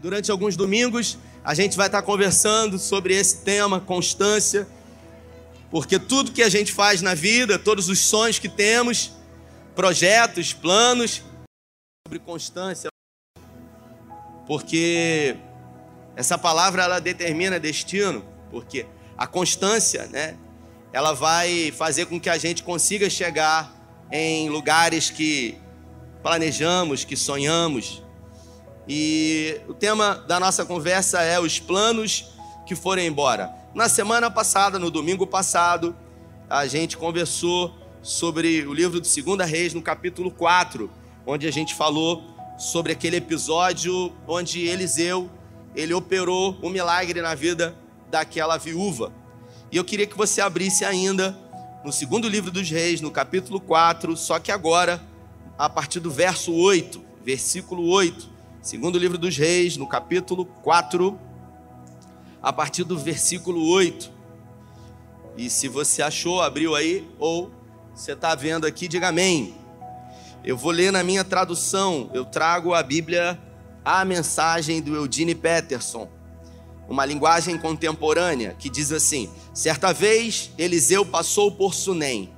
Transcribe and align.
durante 0.00 0.30
alguns 0.30 0.56
domingos, 0.56 1.18
a 1.44 1.54
gente 1.54 1.76
vai 1.76 1.86
estar 1.86 2.02
conversando 2.02 2.78
sobre 2.78 3.14
esse 3.14 3.38
tema, 3.38 3.80
constância, 3.80 4.66
porque 5.70 5.98
tudo 5.98 6.32
que 6.32 6.42
a 6.42 6.48
gente 6.48 6.72
faz 6.72 7.02
na 7.02 7.14
vida, 7.14 7.58
todos 7.58 7.88
os 7.88 7.98
sonhos 8.00 8.38
que 8.38 8.48
temos, 8.48 9.12
projetos, 9.74 10.52
planos, 10.52 11.22
sobre 12.06 12.18
constância, 12.18 12.88
porque 14.46 15.36
essa 16.14 16.38
palavra 16.38 16.84
ela 16.84 17.00
determina 17.00 17.58
destino, 17.58 18.24
porque 18.50 18.86
a 19.18 19.26
constância, 19.26 20.06
né, 20.06 20.36
ela 20.92 21.12
vai 21.12 21.72
fazer 21.72 22.06
com 22.06 22.18
que 22.18 22.30
a 22.30 22.38
gente 22.38 22.62
consiga 22.62 23.10
chegar 23.10 23.74
em 24.10 24.48
lugares 24.48 25.10
que 25.10 25.58
planejamos, 26.22 27.04
que 27.04 27.16
sonhamos. 27.16 28.02
E 28.88 29.60
o 29.68 29.74
tema 29.74 30.14
da 30.28 30.38
nossa 30.38 30.64
conversa 30.64 31.20
é 31.20 31.40
os 31.40 31.58
planos 31.58 32.26
que 32.66 32.76
foram 32.76 33.02
embora. 33.02 33.52
Na 33.74 33.88
semana 33.88 34.30
passada, 34.30 34.78
no 34.78 34.90
domingo 34.90 35.26
passado, 35.26 35.94
a 36.48 36.66
gente 36.66 36.96
conversou 36.96 37.74
sobre 38.00 38.64
o 38.64 38.72
livro 38.72 39.00
do 39.00 39.06
Segunda 39.06 39.44
Reis, 39.44 39.74
no 39.74 39.82
capítulo 39.82 40.30
4, 40.30 40.88
onde 41.26 41.48
a 41.48 41.50
gente 41.50 41.74
falou 41.74 42.22
sobre 42.56 42.92
aquele 42.92 43.16
episódio 43.16 44.12
onde 44.26 44.60
Eliseu, 44.66 45.28
ele 45.74 45.92
operou 45.92 46.56
um 46.62 46.70
milagre 46.70 47.20
na 47.20 47.34
vida 47.34 47.76
daquela 48.08 48.56
viúva. 48.56 49.12
E 49.70 49.76
eu 49.76 49.84
queria 49.84 50.06
que 50.06 50.16
você 50.16 50.40
abrisse 50.40 50.84
ainda 50.84 51.36
no 51.84 51.92
segundo 51.92 52.28
livro 52.28 52.50
dos 52.50 52.70
Reis, 52.70 53.00
no 53.00 53.10
capítulo 53.10 53.60
4, 53.60 54.16
só 54.16 54.38
que 54.38 54.52
agora 54.52 55.02
a 55.58 55.68
partir 55.68 56.00
do 56.00 56.10
verso 56.10 56.52
8, 56.52 57.02
versículo 57.24 57.88
8. 57.88 58.35
Segundo 58.66 58.98
livro 58.98 59.16
dos 59.16 59.36
Reis, 59.36 59.76
no 59.76 59.86
capítulo 59.86 60.44
4, 60.44 61.16
a 62.42 62.52
partir 62.52 62.82
do 62.82 62.98
versículo 62.98 63.64
8. 63.64 64.10
E 65.36 65.48
se 65.48 65.68
você 65.68 66.02
achou, 66.02 66.42
abriu 66.42 66.74
aí, 66.74 67.08
ou 67.16 67.52
você 67.94 68.10
está 68.10 68.34
vendo 68.34 68.66
aqui, 68.66 68.88
diga 68.88 69.06
amém. 69.06 69.54
Eu 70.42 70.56
vou 70.56 70.72
ler 70.72 70.90
na 70.90 71.04
minha 71.04 71.22
tradução, 71.22 72.10
eu 72.12 72.24
trago 72.24 72.74
a 72.74 72.82
Bíblia, 72.82 73.40
a 73.84 74.04
mensagem 74.04 74.82
do 74.82 74.96
Eudine 74.96 75.36
Peterson, 75.36 76.08
uma 76.88 77.06
linguagem 77.06 77.56
contemporânea 77.56 78.56
que 78.58 78.68
diz 78.68 78.90
assim: 78.90 79.30
Certa 79.54 79.92
vez 79.92 80.50
Eliseu 80.58 81.06
passou 81.06 81.52
por 81.52 81.72
Sunem. 81.72 82.34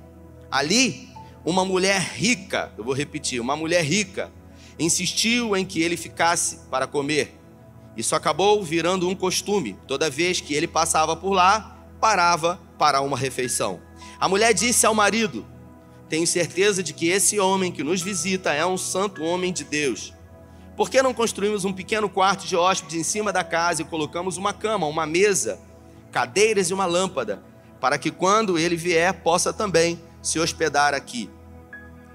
Ali 0.51 1.09
uma 1.43 1.65
mulher 1.65 1.99
rica, 1.99 2.71
eu 2.77 2.83
vou 2.83 2.93
repetir, 2.93 3.41
uma 3.41 3.55
mulher 3.55 3.83
rica, 3.83 4.31
insistiu 4.79 5.55
em 5.55 5.65
que 5.65 5.81
ele 5.81 5.97
ficasse 5.97 6.61
para 6.71 6.87
comer. 6.87 7.37
Isso 7.97 8.15
acabou 8.15 8.63
virando 8.63 9.09
um 9.09 9.15
costume. 9.15 9.77
Toda 9.85 10.09
vez 10.09 10.39
que 10.39 10.53
ele 10.53 10.67
passava 10.67 11.15
por 11.15 11.31
lá, 11.31 11.77
parava 11.99 12.59
para 12.77 13.01
uma 13.01 13.17
refeição. 13.17 13.81
A 14.19 14.29
mulher 14.29 14.53
disse 14.53 14.85
ao 14.85 14.95
marido: 14.95 15.45
Tenho 16.07 16.25
certeza 16.25 16.81
de 16.81 16.93
que 16.93 17.09
esse 17.09 17.39
homem 17.39 17.71
que 17.71 17.83
nos 17.83 18.01
visita 18.01 18.53
é 18.53 18.65
um 18.65 18.77
santo 18.77 19.21
homem 19.21 19.51
de 19.51 19.65
Deus. 19.65 20.13
Por 20.77 20.89
que 20.89 21.01
não 21.01 21.13
construímos 21.13 21.65
um 21.65 21.73
pequeno 21.73 22.09
quarto 22.09 22.47
de 22.47 22.55
hóspedes 22.55 22.95
em 22.97 23.03
cima 23.03 23.33
da 23.33 23.43
casa 23.43 23.81
e 23.81 23.85
colocamos 23.85 24.37
uma 24.37 24.53
cama, 24.53 24.87
uma 24.87 25.05
mesa, 25.05 25.59
cadeiras 26.09 26.69
e 26.69 26.73
uma 26.73 26.85
lâmpada, 26.85 27.43
para 27.81 27.97
que 27.97 28.09
quando 28.09 28.57
ele 28.57 28.77
vier 28.77 29.13
possa 29.21 29.51
também 29.51 30.01
se 30.21 30.39
hospedar 30.39 30.93
aqui. 30.93 31.29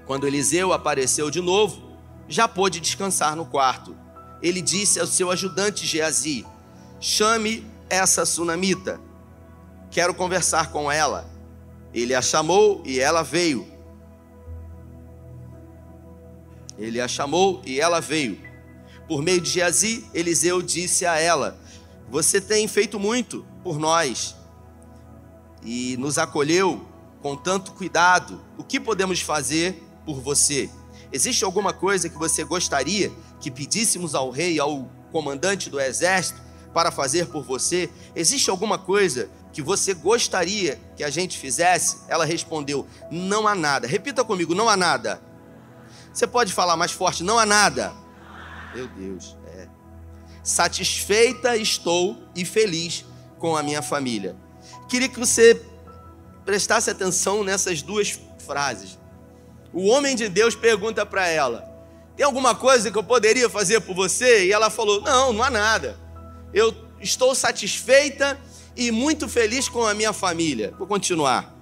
Quando 0.07 0.25
Eliseu 0.25 0.73
apareceu 0.73 1.29
de 1.29 1.41
novo, 1.41 1.84
já 2.27 2.47
pôde 2.47 2.79
descansar 2.79 3.35
no 3.35 3.45
quarto. 3.45 3.95
Ele 4.41 4.61
disse 4.61 4.99
ao 4.99 5.07
seu 5.07 5.31
ajudante 5.31 5.85
Geazi: 5.85 6.45
Chame 6.99 7.65
essa 7.89 8.25
sunamita. 8.25 8.99
Quero 9.91 10.13
conversar 10.13 10.71
com 10.71 10.91
ela. 10.91 11.29
Ele 11.93 12.13
a 12.13 12.21
chamou 12.21 12.81
e 12.85 12.99
ela 12.99 13.23
veio. 13.23 13.65
Ele 16.77 16.99
a 16.99 17.07
chamou 17.07 17.61
e 17.65 17.79
ela 17.79 18.01
veio. 18.01 18.37
Por 19.07 19.21
meio 19.21 19.39
de 19.39 19.49
Geazi, 19.49 20.05
Eliseu 20.13 20.61
disse 20.61 21.05
a 21.05 21.17
ela: 21.19 21.57
Você 22.09 22.41
tem 22.41 22.67
feito 22.67 22.99
muito 22.99 23.45
por 23.63 23.79
nós 23.79 24.35
e 25.63 25.95
nos 25.97 26.17
acolheu 26.17 26.85
com 27.21 27.35
tanto 27.35 27.71
cuidado, 27.71 28.39
o 28.55 28.63
que 28.63 28.79
podemos 28.79 29.19
fazer 29.19 29.83
por 30.05 30.21
você? 30.21 30.69
Existe 31.15 31.45
alguma 31.45 31.71
coisa 31.71 32.09
que 32.09 32.17
você 32.17 32.43
gostaria 32.43 33.09
que 33.39 33.49
pedíssemos 33.49 34.13
ao 34.13 34.29
rei, 34.29 34.59
ao 34.59 34.91
comandante 35.13 35.69
do 35.69 35.79
exército, 35.79 36.41
para 36.73 36.91
fazer 36.91 37.27
por 37.27 37.41
você? 37.41 37.89
Existe 38.13 38.49
alguma 38.49 38.77
coisa 38.77 39.29
que 39.53 39.61
você 39.61 39.93
gostaria 39.93 40.77
que 40.97 41.05
a 41.05 41.09
gente 41.09 41.37
fizesse? 41.37 41.99
Ela 42.09 42.25
respondeu: 42.25 42.85
Não 43.09 43.47
há 43.47 43.55
nada. 43.55 43.87
Repita 43.87 44.25
comigo: 44.25 44.53
Não 44.53 44.67
há 44.67 44.75
nada. 44.75 45.21
Você 46.13 46.27
pode 46.27 46.51
falar 46.51 46.75
mais 46.75 46.91
forte: 46.91 47.23
Não 47.23 47.39
há 47.39 47.45
nada. 47.45 47.93
Meu 48.75 48.89
Deus, 48.89 49.37
é. 49.47 49.69
Satisfeita 50.43 51.55
estou 51.55 52.27
e 52.35 52.43
feliz 52.43 53.05
com 53.39 53.55
a 53.55 53.63
minha 53.63 53.81
família. 53.81 54.35
Queria 54.89 55.07
que 55.07 55.17
você 55.17 55.65
prestasse 56.43 56.89
atenção 56.89 57.41
nessas 57.41 57.81
duas 57.81 58.19
frases. 58.45 58.99
O 59.75 59.87
homem 59.87 60.15
de 60.15 60.29
Deus 60.29 60.55
pergunta 60.55 61.05
para 61.05 61.27
ela: 61.27 61.69
Tem 62.15 62.25
alguma 62.25 62.55
coisa 62.55 62.89
que 62.89 62.97
eu 62.97 63.03
poderia 63.03 63.49
fazer 63.49 63.81
por 63.81 63.93
você? 63.93 64.45
E 64.45 64.53
ela 64.53 64.69
falou: 64.69 65.01
Não, 65.01 65.33
não 65.33 65.43
há 65.43 65.49
nada. 65.49 65.99
Eu 66.53 66.73
estou 67.01 67.35
satisfeita 67.35 68.39
e 68.73 68.89
muito 68.89 69.27
feliz 69.27 69.67
com 69.67 69.85
a 69.85 69.93
minha 69.93 70.13
família. 70.13 70.73
Vou 70.77 70.87
continuar. 70.87 71.53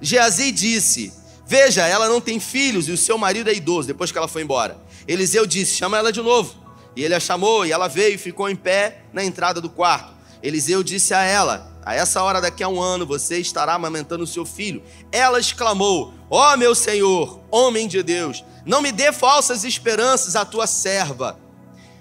Geazi 0.00 0.50
disse: 0.50 1.12
Veja, 1.46 1.86
ela 1.86 2.08
não 2.08 2.22
tem 2.22 2.40
filhos 2.40 2.88
e 2.88 2.92
o 2.92 2.96
seu 2.96 3.18
marido 3.18 3.50
é 3.50 3.54
idoso, 3.54 3.86
depois 3.86 4.10
que 4.10 4.16
ela 4.16 4.28
foi 4.28 4.40
embora. 4.40 4.78
Eliseu 5.06 5.44
disse: 5.44 5.76
Chama 5.76 5.98
ela 5.98 6.10
de 6.10 6.22
novo. 6.22 6.56
E 6.96 7.04
ele 7.04 7.14
a 7.14 7.20
chamou 7.20 7.66
e 7.66 7.70
ela 7.70 7.86
veio 7.86 8.14
e 8.14 8.18
ficou 8.18 8.48
em 8.48 8.56
pé 8.56 9.02
na 9.12 9.22
entrada 9.22 9.60
do 9.60 9.68
quarto. 9.68 10.14
Eliseu 10.42 10.82
disse 10.82 11.12
a 11.12 11.22
ela: 11.22 11.77
a 11.84 11.94
essa 11.94 12.22
hora 12.22 12.40
daqui 12.40 12.62
a 12.62 12.68
um 12.68 12.80
ano 12.80 13.06
você 13.06 13.38
estará 13.38 13.74
amamentando 13.74 14.24
o 14.24 14.26
seu 14.26 14.44
filho. 14.44 14.82
Ela 15.10 15.40
exclamou: 15.40 16.12
Ó 16.28 16.52
oh, 16.52 16.56
meu 16.56 16.74
senhor, 16.74 17.40
homem 17.50 17.88
de 17.88 18.02
Deus, 18.02 18.44
não 18.64 18.82
me 18.82 18.92
dê 18.92 19.12
falsas 19.12 19.64
esperanças 19.64 20.36
à 20.36 20.44
tua 20.44 20.66
serva. 20.66 21.38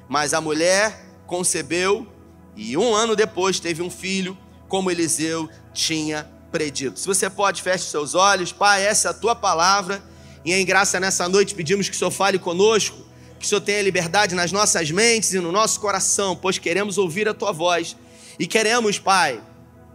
Mas 0.09 0.33
a 0.33 0.41
mulher 0.41 1.05
concebeu 1.25 2.07
e 2.55 2.75
um 2.77 2.95
ano 2.95 3.15
depois 3.15 3.59
teve 3.59 3.81
um 3.81 3.89
filho, 3.89 4.37
como 4.67 4.89
Eliseu 4.89 5.49
tinha 5.73 6.27
predito. 6.51 6.99
Se 6.99 7.05
você 7.05 7.29
pode, 7.29 7.61
feche 7.61 7.85
seus 7.85 8.15
olhos. 8.15 8.51
Pai, 8.51 8.83
essa 8.83 9.09
é 9.09 9.11
a 9.11 9.13
tua 9.13 9.35
palavra. 9.35 10.03
E 10.43 10.53
em 10.53 10.65
graça 10.65 10.99
nessa 10.99 11.27
noite 11.29 11.53
pedimos 11.53 11.89
que 11.89 11.95
o 11.95 11.97
Senhor 11.97 12.11
fale 12.11 12.39
conosco, 12.39 12.97
que 13.39 13.45
o 13.45 13.47
Senhor 13.47 13.61
tenha 13.61 13.81
liberdade 13.81 14.33
nas 14.33 14.51
nossas 14.51 14.89
mentes 14.89 15.33
e 15.33 15.39
no 15.39 15.51
nosso 15.51 15.79
coração, 15.79 16.35
pois 16.35 16.57
queremos 16.57 16.97
ouvir 16.97 17.27
a 17.27 17.33
tua 17.33 17.51
voz. 17.51 17.95
E 18.39 18.47
queremos, 18.47 18.97
Pai, 18.97 19.41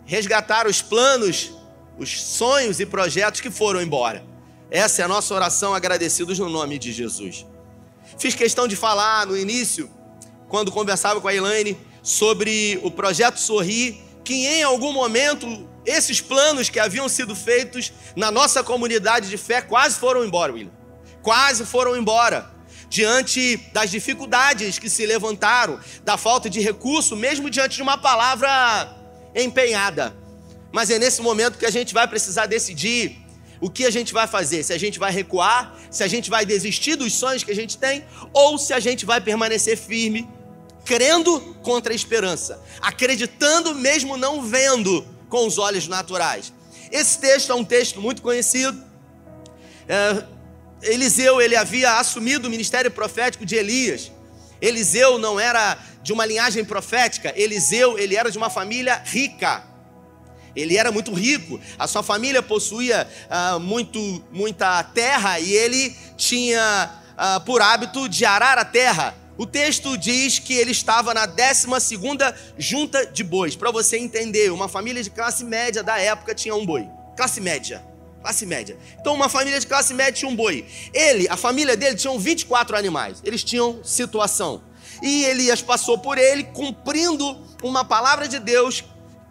resgatar 0.04 0.66
os 0.66 0.82
planos, 0.82 1.52
os 1.98 2.22
sonhos 2.22 2.80
e 2.80 2.86
projetos 2.86 3.40
que 3.40 3.50
foram 3.50 3.80
embora. 3.80 4.24
Essa 4.70 5.02
é 5.02 5.04
a 5.04 5.08
nossa 5.08 5.34
oração, 5.34 5.74
agradecidos 5.74 6.38
no 6.38 6.48
nome 6.48 6.78
de 6.78 6.92
Jesus. 6.92 7.46
Fiz 8.18 8.34
questão 8.34 8.66
de 8.66 8.76
falar 8.76 9.26
no 9.26 9.36
início, 9.36 9.90
quando 10.48 10.72
conversava 10.72 11.20
com 11.20 11.28
a 11.28 11.34
Elaine, 11.34 11.78
sobre 12.02 12.80
o 12.82 12.90
projeto 12.90 13.38
Sorrir, 13.38 14.00
que 14.24 14.46
em 14.46 14.62
algum 14.62 14.92
momento 14.92 15.68
esses 15.84 16.20
planos 16.20 16.68
que 16.68 16.78
haviam 16.78 17.08
sido 17.08 17.34
feitos 17.34 17.92
na 18.14 18.30
nossa 18.30 18.62
comunidade 18.62 19.28
de 19.28 19.36
fé 19.36 19.60
quase 19.60 19.98
foram 19.98 20.24
embora, 20.24 20.52
William. 20.52 20.72
Quase 21.22 21.64
foram 21.64 21.96
embora. 21.96 22.50
Diante 22.88 23.56
das 23.72 23.90
dificuldades 23.90 24.78
que 24.78 24.88
se 24.88 25.06
levantaram, 25.06 25.80
da 26.04 26.16
falta 26.16 26.50
de 26.50 26.60
recurso, 26.60 27.16
mesmo 27.16 27.48
diante 27.48 27.76
de 27.76 27.82
uma 27.82 27.96
palavra 27.96 29.01
empenhada. 29.34 30.14
Mas 30.70 30.90
é 30.90 30.98
nesse 30.98 31.20
momento 31.20 31.58
que 31.58 31.66
a 31.66 31.70
gente 31.70 31.92
vai 31.92 32.08
precisar 32.08 32.46
decidir 32.46 33.18
o 33.60 33.70
que 33.70 33.84
a 33.84 33.90
gente 33.90 34.12
vai 34.12 34.26
fazer, 34.26 34.64
se 34.64 34.72
a 34.72 34.78
gente 34.78 34.98
vai 34.98 35.12
recuar, 35.12 35.76
se 35.90 36.02
a 36.02 36.08
gente 36.08 36.28
vai 36.28 36.44
desistir 36.44 36.96
dos 36.96 37.12
sonhos 37.12 37.44
que 37.44 37.50
a 37.52 37.54
gente 37.54 37.78
tem, 37.78 38.04
ou 38.32 38.58
se 38.58 38.72
a 38.72 38.80
gente 38.80 39.06
vai 39.06 39.20
permanecer 39.20 39.76
firme, 39.76 40.28
crendo 40.84 41.40
contra 41.62 41.92
a 41.92 41.96
esperança, 41.96 42.60
acreditando 42.80 43.74
mesmo 43.74 44.16
não 44.16 44.42
vendo 44.42 45.06
com 45.28 45.46
os 45.46 45.58
olhos 45.58 45.86
naturais. 45.86 46.52
Esse 46.90 47.20
texto 47.20 47.52
é 47.52 47.54
um 47.54 47.64
texto 47.64 48.00
muito 48.00 48.20
conhecido. 48.20 48.82
É, 49.88 50.24
Eliseu 50.82 51.40
ele 51.40 51.54
havia 51.54 51.98
assumido 51.98 52.48
o 52.48 52.50
ministério 52.50 52.90
profético 52.90 53.46
de 53.46 53.54
Elias. 53.54 54.10
Eliseu 54.62 55.18
não 55.18 55.40
era 55.40 55.76
de 56.04 56.12
uma 56.12 56.24
linhagem 56.24 56.64
profética. 56.64 57.32
Eliseu, 57.36 57.98
ele 57.98 58.14
era 58.14 58.30
de 58.30 58.38
uma 58.38 58.48
família 58.48 59.02
rica. 59.04 59.64
Ele 60.54 60.76
era 60.76 60.92
muito 60.92 61.12
rico. 61.12 61.60
A 61.76 61.88
sua 61.88 62.02
família 62.02 62.42
possuía 62.42 63.08
ah, 63.28 63.58
muito, 63.58 64.22
muita 64.30 64.82
terra 64.84 65.40
e 65.40 65.52
ele 65.52 65.96
tinha 66.16 66.90
ah, 67.18 67.40
por 67.40 67.60
hábito 67.60 68.08
de 68.08 68.24
arar 68.24 68.56
a 68.56 68.64
terra. 68.64 69.14
O 69.36 69.46
texto 69.46 69.96
diz 69.96 70.38
que 70.38 70.52
ele 70.54 70.70
estava 70.70 71.12
na 71.12 71.26
12 71.26 71.66
junta 72.56 73.06
de 73.06 73.24
bois. 73.24 73.56
Para 73.56 73.72
você 73.72 73.98
entender, 73.98 74.52
uma 74.52 74.68
família 74.68 75.02
de 75.02 75.10
classe 75.10 75.42
média 75.42 75.82
da 75.82 75.98
época 75.98 76.34
tinha 76.34 76.54
um 76.54 76.64
boi. 76.64 76.88
Classe 77.16 77.40
média. 77.40 77.82
Classe 78.22 78.46
média. 78.46 78.78
Então, 79.00 79.14
uma 79.14 79.28
família 79.28 79.58
de 79.58 79.66
classe 79.66 79.92
média 79.92 80.12
tinha 80.12 80.30
um 80.30 80.36
boi. 80.36 80.64
Ele, 80.94 81.28
a 81.28 81.36
família 81.36 81.76
dele, 81.76 81.96
tinham 81.96 82.18
24 82.18 82.76
animais. 82.76 83.18
Eles 83.24 83.42
tinham 83.42 83.82
situação. 83.82 84.62
E 85.02 85.24
Elias 85.24 85.60
passou 85.60 85.98
por 85.98 86.16
ele, 86.16 86.44
cumprindo 86.44 87.36
uma 87.62 87.84
palavra 87.84 88.28
de 88.28 88.38
Deus 88.38 88.84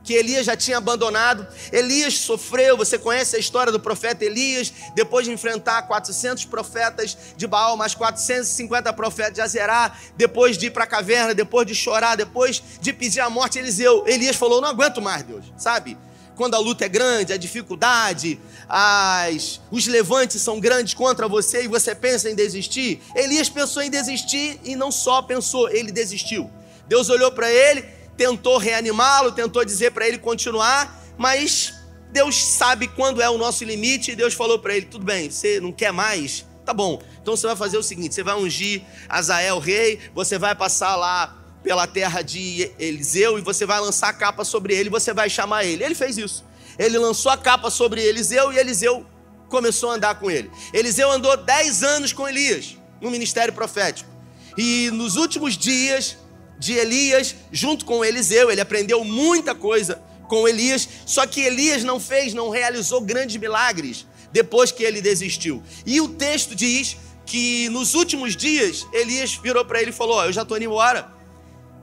que 0.03 0.13
Elias 0.13 0.45
já 0.45 0.55
tinha 0.55 0.77
abandonado. 0.77 1.47
Elias 1.71 2.17
sofreu, 2.17 2.75
você 2.75 2.97
conhece 2.97 3.35
a 3.35 3.39
história 3.39 3.71
do 3.71 3.79
profeta 3.79 4.25
Elias, 4.25 4.73
depois 4.95 5.25
de 5.25 5.31
enfrentar 5.31 5.83
400 5.83 6.45
profetas 6.45 7.17
de 7.37 7.47
Baal, 7.47 7.77
mais 7.77 7.95
450 7.95 8.91
profetas 8.93 9.33
de 9.33 9.41
Azerá, 9.41 9.95
depois 10.17 10.57
de 10.57 10.67
ir 10.67 10.71
para 10.71 10.83
a 10.83 10.87
caverna, 10.87 11.33
depois 11.33 11.65
de 11.67 11.75
chorar, 11.75 12.15
depois 12.15 12.61
de 12.81 12.91
pedir 12.91 13.19
a 13.19 13.29
morte 13.29 13.59
Eliseu. 13.59 14.03
Elias 14.07 14.35
falou: 14.35 14.61
Não 14.61 14.69
aguento 14.69 15.01
mais, 15.01 15.23
Deus, 15.23 15.45
sabe? 15.57 15.97
Quando 16.41 16.55
a 16.55 16.57
luta 16.57 16.85
é 16.85 16.89
grande, 16.89 17.31
a 17.31 17.37
dificuldade, 17.37 18.39
as, 18.67 19.61
os 19.69 19.85
levantes 19.85 20.41
são 20.41 20.59
grandes 20.59 20.95
contra 20.95 21.27
você 21.27 21.65
e 21.65 21.67
você 21.67 21.93
pensa 21.93 22.31
em 22.31 22.33
desistir. 22.33 22.99
Elias 23.15 23.47
pensou 23.47 23.83
em 23.83 23.91
desistir 23.91 24.59
e 24.63 24.75
não 24.75 24.91
só 24.91 25.21
pensou, 25.21 25.69
ele 25.69 25.91
desistiu. 25.91 26.49
Deus 26.87 27.09
olhou 27.09 27.31
para 27.31 27.47
ele 27.47 27.85
tentou 28.17 28.57
reanimá-lo, 28.57 29.31
tentou 29.31 29.63
dizer 29.63 29.91
para 29.91 30.07
ele 30.07 30.17
continuar, 30.17 31.05
mas 31.15 31.75
Deus 32.11 32.43
sabe 32.43 32.87
quando 32.87 33.21
é 33.21 33.29
o 33.29 33.37
nosso 33.37 33.63
limite 33.63 34.09
e 34.09 34.15
Deus 34.15 34.33
falou 34.33 34.57
para 34.57 34.75
ele: 34.75 34.87
tudo 34.87 35.05
bem, 35.05 35.29
você 35.29 35.59
não 35.59 35.71
quer 35.71 35.93
mais? 35.93 36.43
Tá 36.65 36.73
bom, 36.73 36.99
então 37.21 37.37
você 37.37 37.45
vai 37.45 37.55
fazer 37.55 37.77
o 37.77 37.83
seguinte: 37.83 38.15
você 38.15 38.23
vai 38.23 38.35
ungir 38.35 38.81
Azael 39.07 39.59
rei, 39.59 39.99
você 40.15 40.39
vai 40.39 40.55
passar 40.55 40.95
lá 40.95 41.40
pela 41.63 41.87
terra 41.87 42.21
de 42.21 42.71
Eliseu 42.79 43.37
e 43.37 43.41
você 43.41 43.65
vai 43.65 43.79
lançar 43.79 44.09
a 44.09 44.13
capa 44.13 44.43
sobre 44.43 44.75
ele, 44.75 44.89
você 44.89 45.13
vai 45.13 45.29
chamar 45.29 45.63
ele. 45.63 45.83
Ele 45.83 45.95
fez 45.95 46.17
isso. 46.17 46.43
Ele 46.77 46.97
lançou 46.97 47.31
a 47.31 47.37
capa 47.37 47.69
sobre 47.69 48.01
Eliseu 48.01 48.51
e 48.51 48.57
Eliseu 48.57 49.05
começou 49.49 49.91
a 49.91 49.95
andar 49.95 50.15
com 50.15 50.31
ele. 50.31 50.49
Eliseu 50.73 51.11
andou 51.11 51.35
10 51.37 51.83
anos 51.83 52.13
com 52.13 52.27
Elias 52.27 52.77
no 52.99 53.11
ministério 53.11 53.53
profético. 53.53 54.09
E 54.57 54.89
nos 54.91 55.15
últimos 55.15 55.57
dias, 55.57 56.17
de 56.61 56.73
Elias 56.73 57.35
junto 57.51 57.83
com 57.83 58.05
Eliseu. 58.05 58.51
Ele 58.51 58.61
aprendeu 58.61 59.03
muita 59.03 59.55
coisa 59.55 59.99
com 60.29 60.47
Elias, 60.47 60.87
só 61.05 61.25
que 61.25 61.41
Elias 61.41 61.83
não 61.83 61.99
fez, 61.99 62.33
não 62.33 62.49
realizou 62.49 63.01
grandes 63.01 63.35
milagres 63.35 64.05
depois 64.31 64.71
que 64.71 64.83
ele 64.83 65.01
desistiu. 65.01 65.61
E 65.85 65.99
o 65.99 66.07
texto 66.07 66.55
diz 66.55 66.95
que 67.25 67.67
nos 67.69 67.95
últimos 67.95 68.35
dias 68.35 68.85
Elias 68.93 69.33
virou 69.33 69.65
para 69.65 69.81
ele 69.81 69.89
e 69.89 69.93
falou: 69.93 70.19
oh, 70.19 70.25
Eu 70.25 70.31
já 70.31 70.43
estou 70.43 70.55
indo 70.55 70.67
embora 70.67 71.11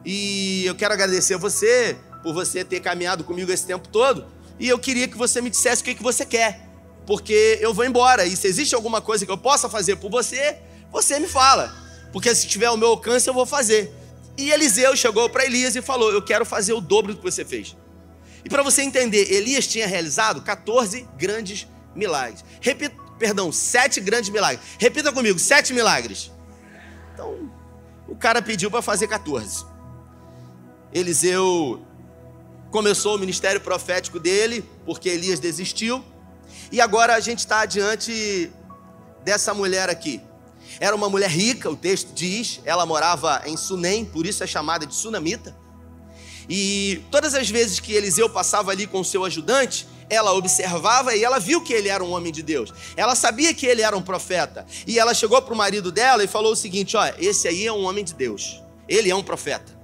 e 0.04 0.64
eu 0.66 0.74
quero 0.74 0.94
agradecer 0.94 1.34
a 1.34 1.38
você 1.38 1.96
por 2.22 2.32
você 2.32 2.64
ter 2.64 2.80
caminhado 2.80 3.24
comigo 3.24 3.50
esse 3.52 3.66
tempo 3.66 3.88
todo. 3.88 4.26
E 4.58 4.68
eu 4.68 4.78
queria 4.78 5.06
que 5.06 5.16
você 5.16 5.40
me 5.40 5.50
dissesse 5.50 5.82
o 5.82 5.84
que, 5.84 5.94
que 5.94 6.02
você 6.02 6.26
quer, 6.26 6.68
porque 7.06 7.58
eu 7.60 7.72
vou 7.72 7.84
embora. 7.84 8.24
E 8.26 8.36
se 8.36 8.46
existe 8.46 8.74
alguma 8.74 9.00
coisa 9.00 9.24
que 9.24 9.30
eu 9.30 9.38
possa 9.38 9.68
fazer 9.68 9.96
por 9.96 10.10
você, 10.10 10.58
você 10.90 11.18
me 11.18 11.28
fala, 11.28 11.74
porque 12.12 12.34
se 12.34 12.46
tiver 12.46 12.66
ao 12.66 12.76
meu 12.76 12.88
alcance 12.88 13.28
eu 13.28 13.34
vou 13.34 13.46
fazer. 13.46 13.92
E 14.36 14.50
Eliseu 14.50 14.96
chegou 14.96 15.28
para 15.28 15.44
Elias 15.44 15.74
e 15.76 15.82
falou: 15.82 16.12
Eu 16.12 16.22
quero 16.22 16.44
fazer 16.44 16.72
o 16.72 16.80
dobro 16.80 17.12
do 17.12 17.18
que 17.18 17.24
você 17.24 17.44
fez. 17.44 17.76
E 18.44 18.48
para 18.48 18.62
você 18.62 18.82
entender, 18.82 19.32
Elias 19.32 19.66
tinha 19.66 19.86
realizado 19.86 20.42
14 20.42 21.08
grandes 21.16 21.66
milagres. 21.94 22.44
Perdão, 23.18 23.50
sete 23.50 24.00
grandes 24.00 24.30
milagres. 24.30 24.64
Repita 24.78 25.12
comigo: 25.12 25.38
sete 25.38 25.72
milagres. 25.72 26.30
Então, 27.12 27.50
o 28.06 28.14
cara 28.14 28.40
pediu 28.40 28.70
para 28.70 28.80
fazer 28.80 29.08
14. 29.08 29.66
Eliseu 30.92 31.82
começou 32.70 33.16
o 33.16 33.18
ministério 33.18 33.60
profético 33.60 34.18
dele, 34.18 34.64
porque 34.84 35.08
Elias 35.08 35.40
desistiu. 35.40 36.04
E 36.70 36.80
agora 36.80 37.14
a 37.14 37.20
gente 37.20 37.40
está 37.40 37.64
diante 37.66 38.50
dessa 39.24 39.52
mulher 39.54 39.88
aqui. 39.88 40.20
Era 40.80 40.94
uma 40.94 41.08
mulher 41.08 41.30
rica, 41.30 41.70
o 41.70 41.76
texto 41.76 42.12
diz, 42.12 42.60
ela 42.64 42.84
morava 42.84 43.42
em 43.46 43.56
Sunem, 43.56 44.04
por 44.04 44.26
isso 44.26 44.44
é 44.44 44.46
chamada 44.46 44.86
de 44.86 44.94
Sunamita. 44.94 45.56
E 46.48 47.02
todas 47.10 47.34
as 47.34 47.48
vezes 47.48 47.80
que 47.80 47.92
Eliseu 47.92 48.28
passava 48.30 48.70
ali 48.70 48.86
com 48.86 49.02
seu 49.04 49.24
ajudante, 49.24 49.86
ela 50.08 50.32
observava 50.32 51.14
e 51.14 51.22
ela 51.22 51.38
viu 51.38 51.60
que 51.60 51.72
ele 51.72 51.88
era 51.88 52.02
um 52.02 52.12
homem 52.12 52.32
de 52.32 52.42
Deus. 52.42 52.72
Ela 52.96 53.14
sabia 53.14 53.52
que 53.52 53.66
ele 53.66 53.82
era 53.82 53.96
um 53.96 54.00
profeta. 54.00 54.66
E 54.86 54.98
ela 54.98 55.12
chegou 55.12 55.40
para 55.42 55.52
o 55.52 55.56
marido 55.56 55.92
dela 55.92 56.24
e 56.24 56.26
falou 56.26 56.52
o 56.52 56.56
seguinte: 56.56 56.96
Olha, 56.96 57.14
esse 57.18 57.46
aí 57.46 57.66
é 57.66 57.72
um 57.72 57.84
homem 57.84 58.02
de 58.02 58.14
Deus. 58.14 58.62
Ele 58.88 59.10
é 59.10 59.14
um 59.14 59.22
profeta. 59.22 59.77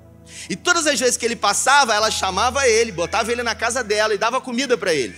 E 0.48 0.56
todas 0.56 0.86
as 0.86 0.98
vezes 0.98 1.16
que 1.16 1.24
ele 1.24 1.36
passava, 1.36 1.94
ela 1.94 2.10
chamava 2.10 2.66
ele, 2.66 2.92
botava 2.92 3.30
ele 3.30 3.42
na 3.42 3.54
casa 3.54 3.82
dela 3.82 4.14
e 4.14 4.18
dava 4.18 4.40
comida 4.40 4.76
para 4.76 4.92
ele. 4.92 5.14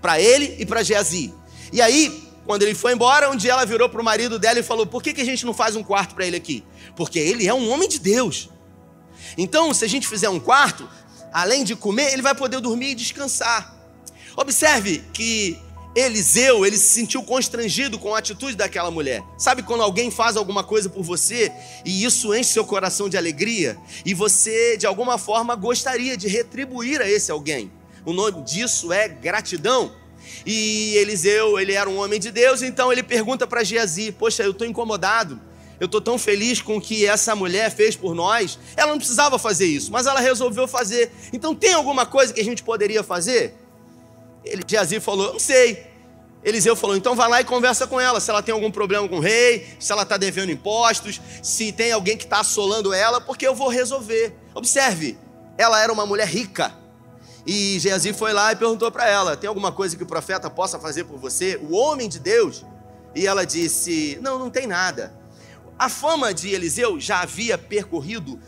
Para 0.00 0.20
ele 0.20 0.56
e 0.58 0.66
para 0.66 0.82
Geazi. 0.82 1.32
E 1.72 1.80
aí, 1.80 2.28
quando 2.46 2.62
ele 2.62 2.74
foi 2.74 2.92
embora, 2.92 3.30
um 3.30 3.36
dia 3.36 3.52
ela 3.52 3.66
virou 3.66 3.88
para 3.88 4.00
o 4.00 4.04
marido 4.04 4.38
dela 4.38 4.58
e 4.58 4.62
falou: 4.62 4.86
Por 4.86 5.02
que, 5.02 5.12
que 5.12 5.20
a 5.20 5.24
gente 5.24 5.44
não 5.44 5.52
faz 5.52 5.76
um 5.76 5.82
quarto 5.82 6.14
para 6.14 6.26
ele 6.26 6.36
aqui? 6.36 6.64
Porque 6.96 7.18
ele 7.18 7.46
é 7.46 7.54
um 7.54 7.70
homem 7.70 7.88
de 7.88 7.98
Deus. 7.98 8.48
Então, 9.36 9.74
se 9.74 9.84
a 9.84 9.88
gente 9.88 10.08
fizer 10.08 10.28
um 10.28 10.40
quarto, 10.40 10.88
além 11.32 11.64
de 11.64 11.76
comer, 11.76 12.12
ele 12.12 12.22
vai 12.22 12.34
poder 12.34 12.60
dormir 12.60 12.92
e 12.92 12.94
descansar. 12.94 13.76
Observe 14.36 15.04
que 15.12 15.58
Eliseu, 15.98 16.64
ele 16.64 16.76
se 16.76 16.88
sentiu 16.88 17.24
constrangido 17.24 17.98
com 17.98 18.14
a 18.14 18.18
atitude 18.18 18.54
daquela 18.56 18.90
mulher. 18.90 19.22
Sabe 19.36 19.64
quando 19.64 19.82
alguém 19.82 20.12
faz 20.12 20.36
alguma 20.36 20.62
coisa 20.62 20.88
por 20.88 21.02
você 21.02 21.50
e 21.84 22.04
isso 22.04 22.32
enche 22.32 22.52
seu 22.52 22.64
coração 22.64 23.08
de 23.08 23.16
alegria 23.16 23.76
e 24.06 24.14
você, 24.14 24.76
de 24.76 24.86
alguma 24.86 25.18
forma, 25.18 25.56
gostaria 25.56 26.16
de 26.16 26.28
retribuir 26.28 27.00
a 27.00 27.10
esse 27.10 27.32
alguém? 27.32 27.72
O 28.06 28.12
nome 28.12 28.42
disso 28.42 28.92
é 28.92 29.08
gratidão. 29.08 29.92
E 30.46 30.94
Eliseu, 30.96 31.58
ele 31.58 31.72
era 31.72 31.90
um 31.90 31.98
homem 31.98 32.20
de 32.20 32.30
Deus, 32.30 32.62
então 32.62 32.92
ele 32.92 33.02
pergunta 33.02 33.44
para 33.44 33.64
Geazi: 33.64 34.12
Poxa, 34.12 34.44
eu 34.44 34.52
estou 34.52 34.66
incomodado, 34.66 35.40
eu 35.80 35.86
estou 35.86 36.00
tão 36.00 36.16
feliz 36.16 36.62
com 36.62 36.76
o 36.76 36.80
que 36.80 37.06
essa 37.06 37.34
mulher 37.34 37.70
fez 37.72 37.96
por 37.96 38.14
nós. 38.14 38.56
Ela 38.76 38.92
não 38.92 38.98
precisava 38.98 39.36
fazer 39.36 39.66
isso, 39.66 39.90
mas 39.90 40.06
ela 40.06 40.20
resolveu 40.20 40.68
fazer. 40.68 41.10
Então 41.32 41.56
tem 41.56 41.74
alguma 41.74 42.06
coisa 42.06 42.32
que 42.32 42.40
a 42.40 42.44
gente 42.44 42.62
poderia 42.62 43.02
fazer? 43.02 43.54
Ele, 44.44 44.62
Geazi 44.66 45.00
falou: 45.00 45.32
Não 45.32 45.40
sei. 45.40 45.87
Eliseu 46.48 46.74
falou: 46.74 46.96
então 46.96 47.14
vai 47.14 47.28
lá 47.28 47.40
e 47.40 47.44
conversa 47.44 47.86
com 47.86 48.00
ela. 48.00 48.20
Se 48.20 48.30
ela 48.30 48.42
tem 48.42 48.52
algum 48.52 48.70
problema 48.70 49.08
com 49.08 49.16
o 49.16 49.20
rei, 49.20 49.66
se 49.78 49.92
ela 49.92 50.02
está 50.02 50.16
devendo 50.16 50.50
impostos, 50.50 51.20
se 51.42 51.72
tem 51.72 51.92
alguém 51.92 52.16
que 52.16 52.24
está 52.24 52.40
assolando 52.40 52.92
ela, 52.92 53.20
porque 53.20 53.46
eu 53.46 53.54
vou 53.54 53.68
resolver. 53.68 54.34
Observe, 54.54 55.18
ela 55.56 55.80
era 55.80 55.92
uma 55.92 56.06
mulher 56.06 56.26
rica. 56.26 56.72
E 57.46 57.78
Geazi 57.78 58.12
foi 58.12 58.32
lá 58.32 58.52
e 58.52 58.56
perguntou 58.56 58.90
para 58.90 59.08
ela: 59.08 59.36
tem 59.36 59.48
alguma 59.48 59.70
coisa 59.70 59.96
que 59.96 60.02
o 60.02 60.06
profeta 60.06 60.48
possa 60.48 60.78
fazer 60.78 61.04
por 61.04 61.18
você, 61.18 61.60
o 61.62 61.74
homem 61.74 62.08
de 62.08 62.18
Deus? 62.18 62.64
E 63.14 63.26
ela 63.26 63.44
disse: 63.44 64.18
não, 64.22 64.38
não 64.38 64.50
tem 64.50 64.66
nada. 64.66 65.12
A 65.78 65.88
fama 65.88 66.34
de 66.34 66.48
Eliseu 66.48 66.98
já 66.98 67.20
havia 67.20 67.56
percorrido 67.56 68.40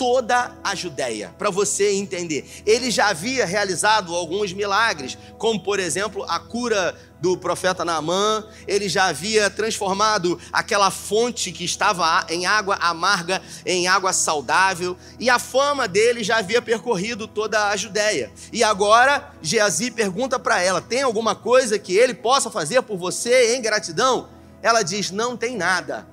toda 0.00 0.56
a 0.64 0.74
Judéia, 0.74 1.34
para 1.36 1.50
você 1.50 1.90
entender. 1.90 2.48
Ele 2.64 2.90
já 2.90 3.08
havia 3.08 3.44
realizado 3.44 4.14
alguns 4.14 4.50
milagres, 4.50 5.18
como 5.36 5.60
por 5.60 5.78
exemplo 5.78 6.24
a 6.26 6.40
cura 6.40 6.98
do 7.20 7.36
profeta 7.36 7.84
Naamã, 7.84 8.42
ele 8.66 8.88
já 8.88 9.08
havia 9.08 9.50
transformado 9.50 10.40
aquela 10.50 10.90
fonte 10.90 11.52
que 11.52 11.66
estava 11.66 12.24
em 12.30 12.46
água 12.46 12.76
amarga 12.76 13.42
em 13.66 13.88
água 13.88 14.14
saudável, 14.14 14.96
e 15.18 15.28
a 15.28 15.38
fama 15.38 15.86
dele 15.86 16.24
já 16.24 16.38
havia 16.38 16.62
percorrido 16.62 17.28
toda 17.28 17.68
a 17.68 17.76
Judéia. 17.76 18.32
E 18.50 18.64
agora 18.64 19.34
Geazi 19.42 19.90
pergunta 19.90 20.38
para 20.38 20.62
ela: 20.62 20.80
tem 20.80 21.02
alguma 21.02 21.34
coisa 21.34 21.78
que 21.78 21.94
ele 21.94 22.14
possa 22.14 22.50
fazer 22.50 22.80
por 22.80 22.96
você 22.96 23.54
em 23.54 23.60
gratidão? 23.60 24.30
Ela 24.62 24.82
diz: 24.82 25.10
não 25.10 25.36
tem 25.36 25.58
nada. 25.58 26.08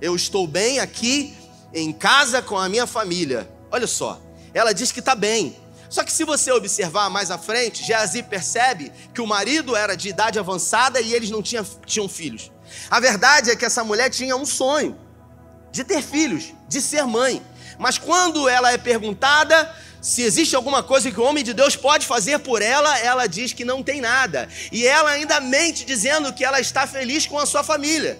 Eu 0.00 0.16
estou 0.16 0.48
bem 0.48 0.80
aqui 0.80 1.43
em 1.74 1.92
casa 1.92 2.40
com 2.40 2.56
a 2.56 2.68
minha 2.68 2.86
família. 2.86 3.50
Olha 3.70 3.86
só, 3.86 4.20
ela 4.54 4.72
diz 4.72 4.92
que 4.92 5.00
está 5.00 5.14
bem. 5.14 5.56
Só 5.90 6.02
que 6.02 6.12
se 6.12 6.24
você 6.24 6.50
observar 6.50 7.10
mais 7.10 7.30
à 7.30 7.38
frente, 7.38 7.84
Geazi 7.84 8.22
percebe 8.22 8.90
que 9.12 9.20
o 9.20 9.26
marido 9.26 9.76
era 9.76 9.96
de 9.96 10.08
idade 10.08 10.38
avançada 10.38 11.00
e 11.00 11.12
eles 11.12 11.30
não 11.30 11.42
tinham, 11.42 11.64
tinham 11.84 12.08
filhos. 12.08 12.50
A 12.90 12.98
verdade 12.98 13.50
é 13.50 13.56
que 13.56 13.64
essa 13.64 13.84
mulher 13.84 14.08
tinha 14.10 14.36
um 14.36 14.46
sonho 14.46 14.98
de 15.70 15.84
ter 15.84 16.02
filhos, 16.02 16.52
de 16.68 16.80
ser 16.80 17.04
mãe. 17.04 17.42
Mas 17.78 17.98
quando 17.98 18.48
ela 18.48 18.72
é 18.72 18.78
perguntada 18.78 19.72
se 20.00 20.20
existe 20.20 20.54
alguma 20.54 20.82
coisa 20.82 21.10
que 21.10 21.18
o 21.18 21.22
homem 21.22 21.42
de 21.42 21.54
Deus 21.54 21.76
pode 21.76 22.06
fazer 22.06 22.38
por 22.40 22.60
ela, 22.60 22.98
ela 22.98 23.26
diz 23.26 23.54
que 23.54 23.64
não 23.64 23.82
tem 23.82 24.02
nada. 24.02 24.48
E 24.70 24.86
ela 24.86 25.10
ainda 25.10 25.40
mente 25.40 25.86
dizendo 25.86 26.30
que 26.32 26.44
ela 26.44 26.60
está 26.60 26.86
feliz 26.86 27.26
com 27.26 27.38
a 27.38 27.46
sua 27.46 27.64
família. 27.64 28.18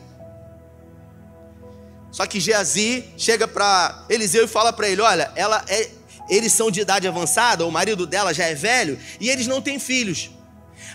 Só 2.14 2.25
que 2.28 2.38
Geazi 2.38 3.04
chega 3.18 3.49
para 3.49 4.04
Eliseu 4.09 4.44
e 4.44 4.47
fala 4.47 4.73
para 4.73 4.88
ele: 4.88 5.02
Olha, 5.02 5.33
ela 5.35 5.64
é, 5.66 5.90
eles 6.30 6.52
são 6.52 6.71
de 6.71 6.80
idade 6.80 7.09
avançada, 7.09 7.66
o 7.66 7.73
marido 7.73 8.06
dela 8.06 8.33
já 8.33 8.44
é 8.44 8.54
velho 8.54 8.97
e 9.18 9.28
eles 9.28 9.49
não 9.49 9.61
têm 9.61 9.80
filhos. 9.80 10.30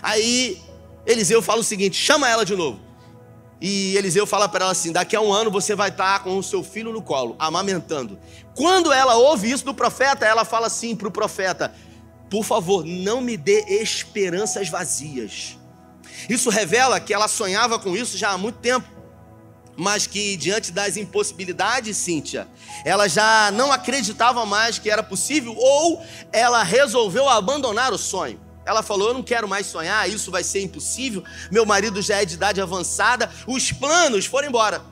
Aí 0.02 0.58
Eliseu 1.04 1.42
fala 1.42 1.60
o 1.60 1.64
seguinte: 1.64 1.94
chama 1.94 2.26
ela 2.26 2.42
de 2.42 2.56
novo. 2.56 2.80
E 3.60 3.94
Eliseu 3.98 4.26
fala 4.26 4.48
para 4.48 4.64
ela 4.64 4.72
assim: 4.72 4.92
daqui 4.92 5.14
a 5.14 5.20
um 5.20 5.30
ano 5.30 5.50
você 5.50 5.74
vai 5.74 5.90
estar 5.90 6.24
com 6.24 6.38
o 6.38 6.42
seu 6.42 6.64
filho 6.64 6.90
no 6.90 7.02
colo, 7.02 7.36
amamentando. 7.38 8.18
Quando 8.54 8.90
ela 8.90 9.16
ouve 9.16 9.50
isso 9.50 9.66
do 9.66 9.74
profeta, 9.74 10.24
ela 10.24 10.46
fala 10.46 10.68
assim 10.68 10.96
para 10.96 11.06
o 11.06 11.10
profeta: 11.10 11.74
por 12.30 12.46
favor, 12.46 12.82
não 12.82 13.20
me 13.20 13.36
dê 13.36 13.60
esperanças 13.82 14.70
vazias. 14.70 15.58
Isso 16.30 16.48
revela 16.48 16.98
que 16.98 17.12
ela 17.12 17.28
sonhava 17.28 17.78
com 17.78 17.94
isso 17.94 18.16
já 18.16 18.30
há 18.30 18.38
muito 18.38 18.58
tempo, 18.60 18.88
mas 19.80 20.06
que 20.06 20.36
diante 20.36 20.70
das 20.70 20.98
impossibilidades, 20.98 21.96
Cíntia, 21.96 22.46
ela 22.84 23.08
já 23.08 23.50
não 23.50 23.72
acreditava 23.72 24.44
mais 24.44 24.78
que 24.78 24.90
era 24.90 25.02
possível 25.02 25.56
ou 25.56 26.04
ela 26.30 26.62
resolveu 26.62 27.26
abandonar 27.26 27.90
o 27.90 27.96
sonho. 27.96 28.38
Ela 28.66 28.82
falou: 28.82 29.08
Eu 29.08 29.14
não 29.14 29.22
quero 29.22 29.48
mais 29.48 29.66
sonhar, 29.66 30.06
isso 30.06 30.30
vai 30.30 30.44
ser 30.44 30.60
impossível. 30.60 31.24
Meu 31.50 31.64
marido 31.64 32.02
já 32.02 32.20
é 32.20 32.26
de 32.26 32.34
idade 32.34 32.60
avançada, 32.60 33.30
os 33.46 33.72
planos 33.72 34.26
foram 34.26 34.48
embora. 34.48 34.82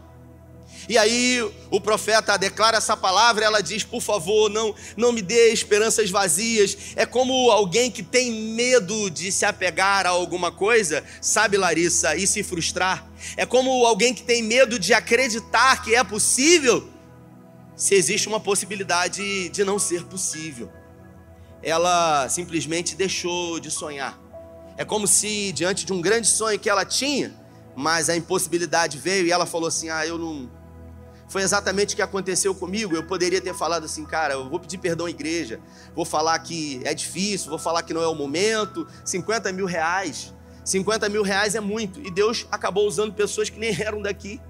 E 0.89 0.97
aí 0.97 1.43
o 1.71 1.81
profeta 1.81 2.39
declara 2.39 2.79
essa 2.79 2.97
palavra, 2.97 3.45
ela 3.45 3.61
diz: 3.61 3.85
"Por 3.85 4.01
favor, 4.01 4.49
não 4.49 4.75
não 4.97 5.13
me 5.13 5.21
dê 5.21 5.53
esperanças 5.53 6.11
vazias". 6.11 6.77
É 6.97 7.05
como 7.05 7.51
alguém 7.51 7.91
que 7.91 8.03
tem 8.03 8.33
medo 8.33 9.11
de 9.11 9.31
se 9.31 9.45
apegar 9.45 10.07
a 10.07 10.11
alguma 10.11 10.51
coisa, 10.51 11.05
sabe, 11.21 11.59
Larissa, 11.59 12.17
e 12.17 12.27
se 12.27 12.43
frustrar. 12.43 13.07
É 13.37 13.45
como 13.45 13.85
alguém 13.85 14.15
que 14.15 14.23
tem 14.23 14.43
medo 14.43 14.79
de 14.79 14.95
acreditar 14.95 15.83
que 15.83 15.95
é 15.95 16.03
possível, 16.03 16.89
se 17.77 17.95
existe 17.95 18.27
uma 18.27 18.41
possibilidade 18.41 19.51
de 19.51 19.65
não 19.65 19.79
ser 19.79 20.05
possível. 20.05 20.73
Ela 21.63 22.29
simplesmente 22.31 22.97
deixou 22.97 23.61
de 23.61 23.71
sonhar. 23.71 24.19
É 24.79 24.85
como 24.85 25.07
se 25.07 25.53
diante 25.53 25.85
de 25.85 25.93
um 25.93 26.01
grande 26.01 26.29
sonho 26.29 26.59
que 26.59 26.71
ela 26.71 26.85
tinha, 26.85 27.35
mas 27.77 28.09
a 28.09 28.17
impossibilidade 28.17 28.97
veio 28.97 29.27
e 29.27 29.33
ela 29.33 29.45
falou 29.45 29.69
assim: 29.69 29.91
"Ah, 29.91 30.07
eu 30.07 30.17
não 30.17 30.58
foi 31.29 31.43
exatamente 31.43 31.93
o 31.93 31.97
que 31.97 32.03
aconteceu 32.03 32.55
comigo. 32.55 32.95
Eu 32.97 33.05
poderia 33.05 33.41
ter 33.41 33.55
falado 33.55 33.85
assim, 33.85 34.05
cara, 34.05 34.35
eu 34.35 34.49
vou 34.49 34.59
pedir 34.59 34.79
perdão 34.79 35.07
à 35.07 35.11
igreja, 35.11 35.61
vou 35.95 36.05
falar 36.05 36.39
que 36.39 36.81
é 36.85 36.95
difícil, 36.95 37.51
vou 37.51 37.59
falar 37.59 37.83
que 37.83 37.93
não 37.93 38.03
é 38.03 38.09
o 38.09 38.15
momento. 38.15 38.87
50 39.05 39.53
mil 39.53 39.67
reais. 39.67 40.35
50 40.65 41.09
mil 41.09 41.23
reais 41.23 41.55
é 41.55 41.61
muito. 41.61 42.01
E 42.01 42.11
Deus 42.11 42.47
acabou 42.51 42.87
usando 42.87 43.13
pessoas 43.13 43.51
que 43.51 43.59
nem 43.59 43.77
eram 43.81 44.01
daqui. 44.01 44.41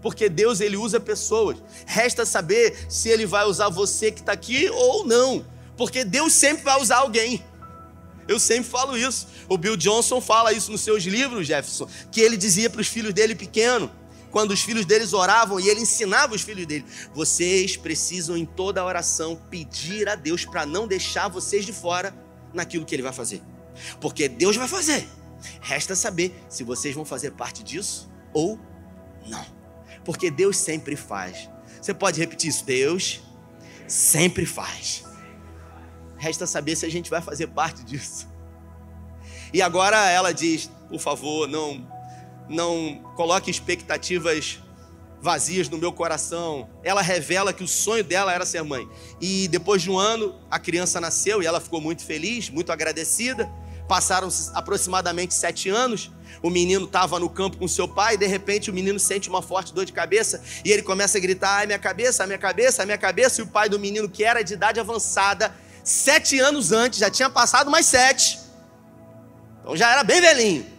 Porque 0.00 0.28
Deus, 0.28 0.60
ele 0.60 0.76
usa 0.76 1.00
pessoas. 1.00 1.56
Resta 1.86 2.24
saber 2.24 2.86
se 2.88 3.08
ele 3.08 3.26
vai 3.26 3.44
usar 3.44 3.68
você 3.68 4.12
que 4.12 4.20
está 4.20 4.32
aqui 4.32 4.68
ou 4.70 5.06
não. 5.06 5.44
Porque 5.76 6.04
Deus 6.04 6.32
sempre 6.34 6.62
vai 6.62 6.80
usar 6.80 6.98
alguém. 6.98 7.44
Eu 8.28 8.38
sempre 8.38 8.70
falo 8.70 8.96
isso. 8.96 9.26
O 9.48 9.56
Bill 9.56 9.76
Johnson 9.76 10.20
fala 10.20 10.52
isso 10.52 10.70
nos 10.70 10.82
seus 10.82 11.02
livros, 11.04 11.46
Jefferson, 11.46 11.88
que 12.12 12.20
ele 12.20 12.36
dizia 12.36 12.68
para 12.68 12.82
os 12.82 12.86
filhos 12.86 13.14
dele 13.14 13.34
pequeno, 13.34 13.90
quando 14.30 14.50
os 14.50 14.60
filhos 14.60 14.84
deles 14.84 15.12
oravam 15.12 15.58
e 15.58 15.68
ele 15.68 15.80
ensinava 15.80 16.34
os 16.34 16.42
filhos 16.42 16.66
dele: 16.66 16.84
vocês 17.14 17.76
precisam 17.76 18.36
em 18.36 18.44
toda 18.44 18.84
oração 18.84 19.36
pedir 19.50 20.08
a 20.08 20.14
Deus 20.14 20.44
para 20.44 20.66
não 20.66 20.86
deixar 20.86 21.28
vocês 21.28 21.64
de 21.64 21.72
fora 21.72 22.14
naquilo 22.52 22.84
que 22.84 22.94
ele 22.94 23.02
vai 23.02 23.12
fazer. 23.12 23.42
Porque 24.00 24.28
Deus 24.28 24.56
vai 24.56 24.68
fazer. 24.68 25.08
Resta 25.60 25.94
saber 25.94 26.34
se 26.48 26.64
vocês 26.64 26.94
vão 26.94 27.04
fazer 27.04 27.32
parte 27.32 27.62
disso 27.62 28.10
ou 28.32 28.58
não. 29.26 29.46
Porque 30.04 30.30
Deus 30.30 30.56
sempre 30.56 30.96
faz. 30.96 31.48
Você 31.80 31.94
pode 31.94 32.18
repetir 32.18 32.50
isso? 32.50 32.64
Deus 32.64 33.20
sempre 33.86 34.44
faz. 34.44 35.04
Resta 36.16 36.46
saber 36.46 36.76
se 36.76 36.84
a 36.84 36.90
gente 36.90 37.08
vai 37.08 37.22
fazer 37.22 37.46
parte 37.48 37.84
disso. 37.84 38.28
E 39.52 39.62
agora 39.62 40.10
ela 40.10 40.32
diz: 40.32 40.70
por 40.88 41.00
favor, 41.00 41.48
não 41.48 41.86
não 42.48 43.02
coloque 43.14 43.50
expectativas 43.50 44.60
vazias 45.20 45.68
no 45.68 45.78
meu 45.78 45.92
coração. 45.92 46.68
Ela 46.82 47.02
revela 47.02 47.52
que 47.52 47.62
o 47.62 47.68
sonho 47.68 48.04
dela 48.04 48.32
era 48.32 48.46
ser 48.46 48.62
mãe. 48.62 48.88
E 49.20 49.48
depois 49.48 49.82
de 49.82 49.90
um 49.90 49.98
ano, 49.98 50.34
a 50.50 50.58
criança 50.58 51.00
nasceu 51.00 51.42
e 51.42 51.46
ela 51.46 51.60
ficou 51.60 51.80
muito 51.80 52.04
feliz, 52.04 52.48
muito 52.48 52.72
agradecida. 52.72 53.50
Passaram 53.88 54.28
aproximadamente 54.54 55.34
sete 55.34 55.68
anos. 55.68 56.10
O 56.42 56.50
menino 56.50 56.84
estava 56.84 57.18
no 57.18 57.28
campo 57.28 57.56
com 57.56 57.66
seu 57.66 57.88
pai 57.88 58.14
e 58.14 58.16
de 58.16 58.26
repente 58.26 58.70
o 58.70 58.74
menino 58.74 58.98
sente 58.98 59.28
uma 59.28 59.42
forte 59.42 59.74
dor 59.74 59.84
de 59.84 59.92
cabeça 59.92 60.40
e 60.64 60.70
ele 60.70 60.82
começa 60.82 61.18
a 61.18 61.20
gritar: 61.20 61.56
ai, 61.56 61.66
minha 61.66 61.78
cabeça, 61.78 62.26
minha 62.26 62.38
cabeça, 62.38 62.84
minha 62.84 62.98
cabeça. 62.98 63.40
E 63.40 63.44
o 63.44 63.46
pai 63.46 63.68
do 63.68 63.78
menino, 63.78 64.08
que 64.08 64.22
era 64.22 64.42
de 64.42 64.54
idade 64.54 64.78
avançada, 64.78 65.52
sete 65.82 66.38
anos 66.38 66.70
antes, 66.70 67.00
já 67.00 67.10
tinha 67.10 67.28
passado 67.28 67.70
mais 67.70 67.86
sete. 67.86 68.38
Então 69.60 69.76
já 69.76 69.90
era 69.90 70.04
bem 70.04 70.20
velhinho 70.20 70.77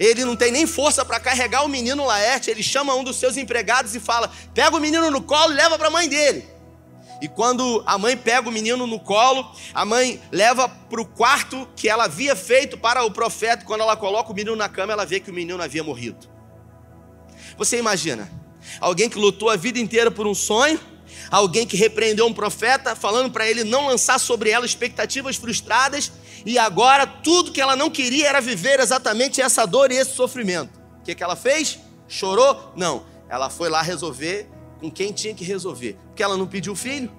ele 0.00 0.24
não 0.24 0.34
tem 0.34 0.50
nem 0.50 0.66
força 0.66 1.04
para 1.04 1.20
carregar 1.20 1.62
o 1.62 1.68
menino 1.68 2.06
Laerte, 2.06 2.50
ele 2.50 2.62
chama 2.62 2.94
um 2.94 3.04
dos 3.04 3.16
seus 3.16 3.36
empregados 3.36 3.94
e 3.94 4.00
fala: 4.00 4.32
pega 4.54 4.74
o 4.74 4.80
menino 4.80 5.10
no 5.10 5.20
colo 5.20 5.52
e 5.52 5.56
leva 5.56 5.78
para 5.78 5.88
a 5.88 5.90
mãe 5.90 6.08
dele. 6.08 6.48
E 7.20 7.28
quando 7.28 7.82
a 7.84 7.98
mãe 7.98 8.16
pega 8.16 8.48
o 8.48 8.52
menino 8.52 8.86
no 8.86 8.98
colo, 8.98 9.54
a 9.74 9.84
mãe 9.84 10.18
leva 10.32 10.66
para 10.66 11.02
o 11.02 11.04
quarto 11.04 11.68
que 11.76 11.86
ela 11.86 12.04
havia 12.04 12.34
feito 12.34 12.78
para 12.78 13.04
o 13.04 13.10
profeta. 13.10 13.62
Quando 13.66 13.82
ela 13.82 13.94
coloca 13.94 14.32
o 14.32 14.34
menino 14.34 14.56
na 14.56 14.70
cama, 14.70 14.94
ela 14.94 15.04
vê 15.04 15.20
que 15.20 15.30
o 15.30 15.34
menino 15.34 15.62
havia 15.62 15.84
morrido. 15.84 16.26
Você 17.58 17.78
imagina? 17.78 18.30
Alguém 18.80 19.10
que 19.10 19.18
lutou 19.18 19.50
a 19.50 19.56
vida 19.56 19.78
inteira 19.78 20.10
por 20.10 20.26
um 20.26 20.34
sonho, 20.34 20.80
alguém 21.30 21.66
que 21.66 21.76
repreendeu 21.76 22.26
um 22.26 22.32
profeta, 22.32 22.96
falando 22.96 23.30
para 23.30 23.46
ele 23.46 23.64
não 23.64 23.88
lançar 23.88 24.18
sobre 24.18 24.48
ela 24.48 24.64
expectativas 24.64 25.36
frustradas, 25.36 26.10
e 26.44 26.58
agora 26.58 27.06
tudo 27.06 27.52
que 27.52 27.60
ela 27.60 27.76
não 27.76 27.90
queria 27.90 28.28
era 28.28 28.40
viver 28.40 28.80
exatamente 28.80 29.40
essa 29.40 29.66
dor 29.66 29.90
e 29.90 29.96
esse 29.96 30.12
sofrimento. 30.12 30.80
O 31.00 31.02
que, 31.02 31.14
que 31.14 31.22
ela 31.22 31.36
fez? 31.36 31.78
Chorou? 32.08 32.72
Não. 32.76 33.04
Ela 33.28 33.48
foi 33.48 33.68
lá 33.68 33.82
resolver 33.82 34.48
com 34.80 34.90
quem 34.90 35.12
tinha 35.12 35.34
que 35.34 35.44
resolver. 35.44 35.96
Porque 36.08 36.22
ela 36.22 36.36
não 36.36 36.46
pediu 36.46 36.74
filho. 36.74 37.10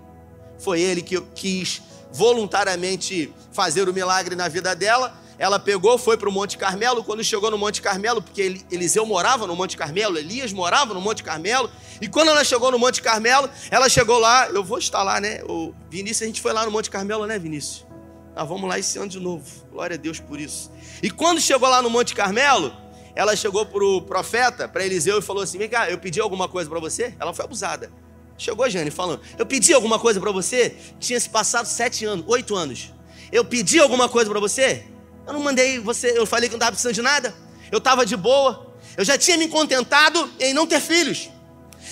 Foi 0.59 0.81
ele 0.81 1.01
que 1.01 1.19
quis 1.33 1.81
voluntariamente 2.11 3.33
fazer 3.51 3.87
o 3.87 3.93
milagre 3.93 4.35
na 4.35 4.47
vida 4.47 4.75
dela. 4.75 5.17
Ela 5.37 5.57
pegou, 5.57 5.97
foi 5.97 6.17
para 6.17 6.29
o 6.29 6.31
Monte 6.31 6.57
Carmelo. 6.57 7.03
Quando 7.03 7.23
chegou 7.23 7.49
no 7.49 7.57
Monte 7.57 7.81
Carmelo, 7.81 8.21
porque 8.21 8.61
Eliseu 8.69 9.05
morava 9.05 9.47
no 9.47 9.55
Monte 9.55 9.75
Carmelo, 9.75 10.17
Elias 10.17 10.53
morava 10.53 10.93
no 10.93 11.01
Monte 11.01 11.23
Carmelo. 11.23 11.69
E 11.99 12.07
quando 12.07 12.29
ela 12.29 12.43
chegou 12.43 12.69
no 12.71 12.77
Monte 12.77 13.01
Carmelo, 13.01 13.49
ela 13.71 13.89
chegou 13.89 14.19
lá. 14.19 14.49
Eu 14.49 14.63
vou 14.63 14.77
estar 14.77 15.01
lá, 15.01 15.19
né? 15.19 15.41
O 15.45 15.73
Vinícius, 15.89 16.23
a 16.23 16.25
gente 16.25 16.41
foi 16.41 16.53
lá 16.53 16.63
no 16.65 16.71
Monte 16.71 16.91
Carmelo, 16.91 17.25
né, 17.25 17.39
Vinícius? 17.39 17.90
Ah, 18.35 18.45
vamos 18.45 18.69
lá 18.69 18.79
esse 18.79 18.97
ano 18.97 19.09
de 19.09 19.19
novo. 19.19 19.45
Glória 19.71 19.95
a 19.95 19.97
Deus 19.97 20.19
por 20.19 20.39
isso. 20.39 20.71
E 21.03 21.09
quando 21.09 21.41
chegou 21.41 21.67
lá 21.67 21.81
no 21.81 21.89
Monte 21.89 22.15
Carmelo, 22.15 22.73
ela 23.13 23.35
chegou 23.35 23.65
para 23.65 23.83
o 23.83 24.01
profeta, 24.01 24.67
para 24.67 24.85
Eliseu, 24.85 25.19
e 25.19 25.21
falou 25.21 25.43
assim: 25.43 25.57
Vem 25.57 25.67
cá, 25.67 25.89
eu 25.89 25.97
pedi 25.97 26.21
alguma 26.21 26.47
coisa 26.47 26.69
para 26.69 26.79
você? 26.79 27.13
Ela 27.19 27.33
foi 27.33 27.43
abusada. 27.43 27.91
Chegou 28.37 28.65
a 28.65 28.69
Jane 28.69 28.89
falando: 28.89 29.21
Eu 29.37 29.45
pedi 29.45 29.73
alguma 29.73 29.99
coisa 29.99 30.19
para 30.19 30.31
você? 30.31 30.75
Tinha 30.99 31.19
se 31.19 31.29
passado 31.29 31.65
sete 31.65 32.05
anos, 32.05 32.25
oito 32.27 32.55
anos. 32.55 32.93
Eu 33.31 33.43
pedi 33.43 33.79
alguma 33.79 34.07
coisa 34.07 34.29
para 34.29 34.39
você? 34.39 34.85
Eu 35.27 35.33
não 35.33 35.41
mandei 35.41 35.79
você, 35.79 36.17
eu 36.17 36.25
falei 36.25 36.49
que 36.49 36.53
não 36.53 36.57
estava 36.57 36.71
precisando 36.71 36.95
de 36.95 37.01
nada. 37.01 37.35
Eu 37.71 37.77
estava 37.77 38.05
de 38.05 38.15
boa. 38.15 38.73
Eu 38.97 39.05
já 39.05 39.17
tinha 39.17 39.37
me 39.37 39.47
contentado 39.47 40.29
em 40.39 40.53
não 40.53 40.65
ter 40.65 40.79
filhos. 40.79 41.29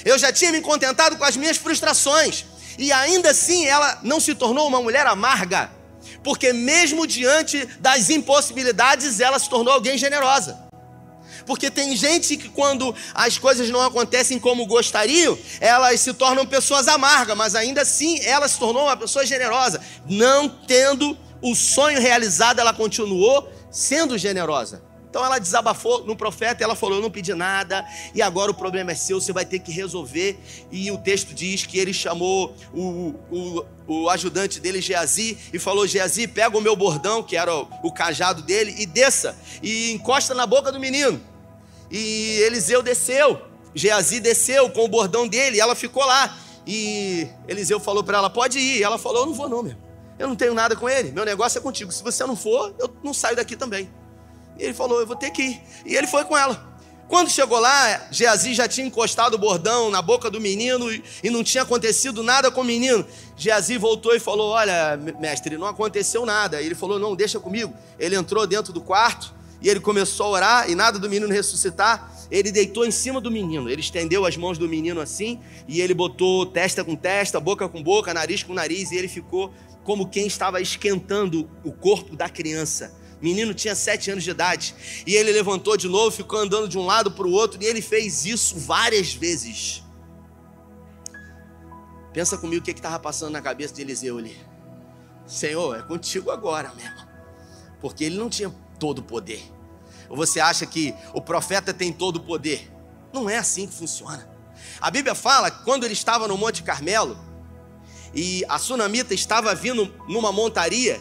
Eu 0.05 0.17
já 0.17 0.31
tinha 0.31 0.51
me 0.51 0.61
contentado 0.61 1.17
com 1.17 1.23
as 1.23 1.37
minhas 1.37 1.57
frustrações. 1.57 2.45
E 2.77 2.91
ainda 2.91 3.31
assim 3.31 3.65
ela 3.65 3.99
não 4.03 4.19
se 4.19 4.33
tornou 4.33 4.67
uma 4.67 4.81
mulher 4.81 5.05
amarga 5.05 5.78
porque 6.23 6.53
mesmo 6.53 7.07
diante 7.07 7.65
das 7.79 8.09
impossibilidades, 8.09 9.19
ela 9.19 9.39
se 9.39 9.49
tornou 9.49 9.73
alguém 9.73 9.97
generosa. 9.97 10.69
Porque 11.45 11.71
tem 11.71 11.95
gente 11.95 12.37
que 12.37 12.49
quando 12.49 12.93
as 13.13 13.37
coisas 13.37 13.69
não 13.69 13.81
acontecem 13.81 14.37
como 14.37 14.65
gostariam, 14.65 15.37
elas 15.59 15.99
se 15.99 16.13
tornam 16.13 16.45
pessoas 16.45 16.87
amargas, 16.87 17.35
mas 17.35 17.55
ainda 17.55 17.81
assim 17.81 18.19
ela 18.23 18.47
se 18.47 18.59
tornou 18.59 18.83
uma 18.83 18.97
pessoa 18.97 19.25
generosa. 19.25 19.81
Não 20.07 20.47
tendo 20.47 21.17
o 21.41 21.55
sonho 21.55 21.99
realizado, 21.99 22.59
ela 22.59 22.73
continuou 22.73 23.51
sendo 23.71 24.17
generosa. 24.17 24.88
Então 25.09 25.25
ela 25.25 25.39
desabafou 25.39 26.05
no 26.05 26.15
profeta 26.15 26.63
ela 26.63 26.75
falou: 26.75 26.97
Eu 26.97 27.01
não 27.01 27.09
pedi 27.09 27.33
nada, 27.33 27.85
e 28.13 28.21
agora 28.21 28.51
o 28.51 28.53
problema 28.53 28.91
é 28.91 28.95
seu, 28.95 29.19
você 29.19 29.33
vai 29.33 29.45
ter 29.45 29.59
que 29.59 29.71
resolver. 29.71 30.39
E 30.71 30.91
o 30.91 30.97
texto 30.97 31.33
diz 31.33 31.65
que 31.65 31.79
ele 31.79 31.93
chamou 31.93 32.55
o, 32.73 33.15
o, 33.31 33.65
o 33.87 34.09
ajudante 34.09 34.59
dele, 34.59 34.81
Geazi, 34.81 35.37
e 35.51 35.57
falou: 35.57 35.87
Geazi, 35.87 36.27
pega 36.27 36.55
o 36.55 36.61
meu 36.61 36.75
bordão, 36.75 37.23
que 37.23 37.35
era 37.35 37.53
o, 37.53 37.67
o 37.83 37.91
cajado 37.91 38.43
dele, 38.43 38.75
e 38.77 38.85
desça, 38.85 39.35
e 39.63 39.91
encosta 39.91 40.33
na 40.33 40.45
boca 40.45 40.71
do 40.71 40.79
menino. 40.79 41.19
E 41.89 42.41
Eliseu 42.45 42.83
desceu, 42.83 43.41
Geazi 43.73 44.19
desceu 44.19 44.69
com 44.69 44.85
o 44.85 44.87
bordão 44.87 45.27
dele, 45.27 45.57
e 45.57 45.59
ela 45.59 45.73
ficou 45.73 46.05
lá. 46.05 46.37
E 46.67 47.27
Eliseu 47.47 47.79
falou 47.79 48.03
para 48.03 48.19
ela: 48.19 48.29
Pode 48.29 48.59
ir. 48.59 48.83
Ela 48.83 48.99
falou: 48.99 49.21
Eu 49.21 49.25
não 49.25 49.33
vou, 49.33 49.49
não, 49.49 49.63
meu. 49.63 49.75
Eu 50.19 50.27
não 50.27 50.35
tenho 50.35 50.53
nada 50.53 50.75
com 50.75 50.87
ele, 50.89 51.11
meu 51.13 51.23
negócio 51.23 51.57
é 51.57 51.61
contigo. 51.61 51.91
Se 51.93 52.03
você 52.03 52.25
não 52.25 52.35
for, 52.35 52.75
eu 52.77 52.93
não 53.01 53.13
saio 53.13 53.37
daqui 53.37 53.55
também. 53.55 53.89
E 54.59 54.63
ele 54.63 54.73
falou: 54.73 54.99
Eu 54.99 55.07
vou 55.07 55.15
ter 55.15 55.31
que 55.31 55.41
ir. 55.41 55.61
E 55.85 55.95
ele 55.95 56.05
foi 56.05 56.25
com 56.25 56.37
ela. 56.37 56.67
Quando 57.07 57.27
chegou 57.31 57.57
lá, 57.57 58.07
Geazi 58.11 58.53
já 58.53 58.67
tinha 58.67 58.85
encostado 58.85 59.33
o 59.33 59.37
bordão 59.39 59.89
na 59.89 59.99
boca 59.99 60.29
do 60.29 60.39
menino 60.39 60.91
e 61.23 61.29
não 61.31 61.43
tinha 61.43 61.63
acontecido 61.63 62.21
nada 62.21 62.51
com 62.51 62.61
o 62.61 62.63
menino. 62.63 63.03
Geazi 63.35 63.77
voltou 63.77 64.15
e 64.15 64.19
falou: 64.19 64.51
Olha, 64.51 64.95
mestre, 65.19 65.57
não 65.57 65.65
aconteceu 65.65 66.25
nada. 66.25 66.61
E 66.61 66.65
ele 66.67 66.75
falou: 66.75 66.99
Não, 66.99 67.15
deixa 67.15 67.39
comigo. 67.39 67.73
Ele 67.97 68.15
entrou 68.15 68.45
dentro 68.45 68.71
do 68.71 68.81
quarto 68.81 69.33
e 69.61 69.69
ele 69.69 69.79
começou 69.79 70.27
a 70.27 70.29
orar 70.29 70.69
e 70.69 70.75
nada 70.75 70.99
do 70.99 71.09
menino 71.09 71.31
ressuscitar. 71.31 72.11
ele 72.29 72.51
deitou 72.51 72.85
em 72.85 72.91
cima 72.91 73.19
do 73.19 73.31
menino. 73.31 73.67
Ele 73.69 73.81
estendeu 73.81 74.23
as 74.25 74.37
mãos 74.37 74.57
do 74.57 74.69
menino 74.69 75.01
assim, 75.01 75.39
e 75.67 75.81
ele 75.81 75.95
botou 75.95 76.45
testa 76.45 76.83
com 76.83 76.95
testa, 76.95 77.39
boca 77.39 77.67
com 77.67 77.81
boca, 77.81 78.13
nariz 78.13 78.43
com 78.43 78.53
nariz, 78.53 78.91
e 78.91 78.97
ele 78.97 79.07
ficou 79.07 79.51
como 79.83 80.07
quem 80.07 80.27
estava 80.27 80.61
esquentando 80.61 81.49
o 81.63 81.71
corpo 81.71 82.15
da 82.15 82.29
criança. 82.29 82.98
Menino 83.21 83.53
tinha 83.53 83.75
sete 83.75 84.09
anos 84.11 84.23
de 84.23 84.31
idade. 84.31 84.75
E 85.05 85.15
ele 85.15 85.31
levantou 85.31 85.75
de 85.75 85.87
novo, 85.87 86.11
ficou 86.11 86.39
andando 86.39 86.67
de 86.67 86.77
um 86.77 86.85
lado 86.85 87.11
para 87.11 87.27
o 87.27 87.31
outro, 87.31 87.61
e 87.61 87.65
ele 87.65 87.81
fez 87.81 88.25
isso 88.25 88.57
várias 88.57 89.13
vezes. 89.13 89.83
Pensa 92.13 92.37
comigo 92.37 92.61
o 92.61 92.65
que 92.65 92.71
estava 92.71 92.99
passando 92.99 93.31
na 93.31 93.41
cabeça 93.41 93.73
de 93.73 93.81
Eliseu 93.81 94.17
ali. 94.17 94.37
Senhor, 95.27 95.77
é 95.77 95.81
contigo 95.83 96.31
agora 96.31 96.73
mesmo. 96.73 97.07
Porque 97.79 98.03
ele 98.03 98.17
não 98.17 98.29
tinha 98.29 98.49
todo 98.79 98.99
o 98.99 99.03
poder. 99.03 99.41
Ou 100.09 100.17
você 100.17 100.39
acha 100.39 100.65
que 100.65 100.93
o 101.13 101.21
profeta 101.21 101.73
tem 101.73 101.93
todo 101.93 102.17
o 102.17 102.19
poder? 102.21 102.71
Não 103.13 103.29
é 103.29 103.37
assim 103.37 103.67
que 103.67 103.73
funciona. 103.73 104.27
A 104.81 104.89
Bíblia 104.89 105.13
fala 105.13 105.51
que 105.51 105.63
quando 105.63 105.83
ele 105.83 105.93
estava 105.93 106.27
no 106.27 106.37
Monte 106.37 106.63
Carmelo 106.63 107.17
e 108.13 108.43
a 108.49 108.57
sunamita 108.57 109.13
estava 109.13 109.53
vindo 109.53 109.93
numa 110.07 110.31
montaria, 110.31 110.99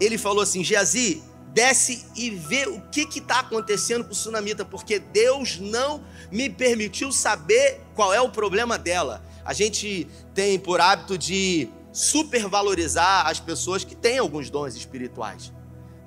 ele 0.00 0.16
falou 0.16 0.42
assim: 0.42 0.62
Geazi, 0.62 1.22
desce 1.54 2.04
e 2.14 2.30
vê 2.30 2.66
o 2.66 2.80
que 2.90 3.06
está 3.18 3.40
acontecendo 3.40 4.04
com 4.04 4.12
o 4.12 4.14
sunamita, 4.14 4.64
porque 4.64 4.98
Deus 4.98 5.58
não 5.58 6.04
me 6.30 6.50
permitiu 6.50 7.10
saber 7.10 7.80
qual 7.94 8.12
é 8.12 8.20
o 8.20 8.28
problema 8.28 8.76
dela. 8.76 9.24
A 9.44 9.54
gente 9.54 10.06
tem 10.34 10.58
por 10.58 10.80
hábito 10.80 11.16
de 11.16 11.68
supervalorizar 11.92 13.28
as 13.28 13.40
pessoas 13.40 13.84
que 13.84 13.94
têm 13.94 14.18
alguns 14.18 14.50
dons 14.50 14.74
espirituais 14.74 15.52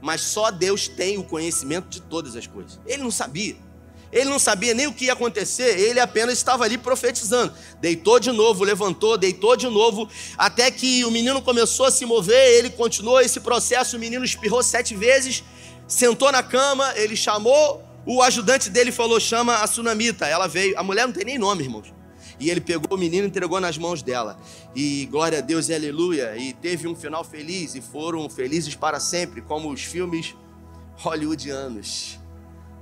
mas 0.01 0.21
só 0.21 0.51
Deus 0.51 0.87
tem 0.87 1.17
o 1.17 1.23
conhecimento 1.23 1.89
de 1.89 2.01
todas 2.01 2.35
as 2.35 2.47
coisas. 2.47 2.79
Ele 2.85 3.03
não 3.03 3.11
sabia. 3.11 3.55
Ele 4.11 4.29
não 4.29 4.39
sabia 4.39 4.73
nem 4.73 4.87
o 4.87 4.93
que 4.93 5.05
ia 5.05 5.13
acontecer, 5.13 5.79
ele 5.79 5.99
apenas 5.99 6.37
estava 6.37 6.63
ali 6.63 6.77
profetizando. 6.77 7.53
Deitou 7.81 8.19
de 8.19 8.31
novo, 8.31 8.63
levantou, 8.63 9.17
deitou 9.17 9.55
de 9.55 9.67
novo, 9.67 10.09
até 10.37 10.71
que 10.71 11.03
o 11.05 11.11
menino 11.11 11.41
começou 11.41 11.85
a 11.85 11.91
se 11.91 12.05
mover, 12.05 12.53
ele 12.53 12.69
continuou 12.69 13.19
esse 13.19 13.39
processo, 13.39 13.97
o 13.97 13.99
menino 13.99 14.23
espirrou 14.23 14.63
sete 14.63 14.95
vezes, 14.95 15.43
sentou 15.87 16.31
na 16.31 16.41
cama, 16.41 16.93
ele 16.95 17.15
chamou, 17.15 17.85
o 18.07 18.21
ajudante 18.21 18.69
dele 18.69 18.91
falou: 18.91 19.19
chama 19.19 19.55
a 19.55 19.67
sunamita. 19.67 20.25
Ela 20.25 20.47
veio, 20.47 20.79
a 20.79 20.81
mulher 20.81 21.05
não 21.05 21.13
tem 21.13 21.25
nem 21.25 21.37
nome, 21.37 21.63
irmãos. 21.63 21.93
E 22.39 22.49
ele 22.49 22.61
pegou 22.61 22.95
o 22.95 22.99
menino 22.99 23.25
e 23.25 23.27
entregou 23.27 23.59
nas 23.59 23.77
mãos 23.77 24.01
dela. 24.01 24.39
E 24.73 25.07
glória 25.11 25.39
a 25.39 25.41
Deus 25.41 25.67
e 25.67 25.73
aleluia. 25.73 26.37
E 26.37 26.53
teve 26.53 26.87
um 26.87 26.95
final 26.95 27.23
feliz 27.23 27.75
e 27.75 27.81
foram 27.81 28.29
felizes 28.29 28.75
para 28.75 28.99
sempre, 28.99 29.41
como 29.41 29.69
os 29.69 29.81
filmes 29.81 30.35
hollywoodianos. 30.95 32.19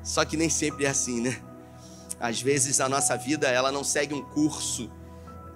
Só 0.06 0.24
que 0.24 0.38
nem 0.38 0.50
sempre 0.50 0.86
é 0.86 0.90
assim, 0.90 1.20
né? 1.20 1.42
Às 2.20 2.40
vezes 2.40 2.80
a 2.80 2.88
nossa 2.88 3.18
vida 3.18 3.50
ela 3.50 3.72
não 3.72 3.84
segue 3.84 4.14
um 4.14 4.22
curso 4.22 4.90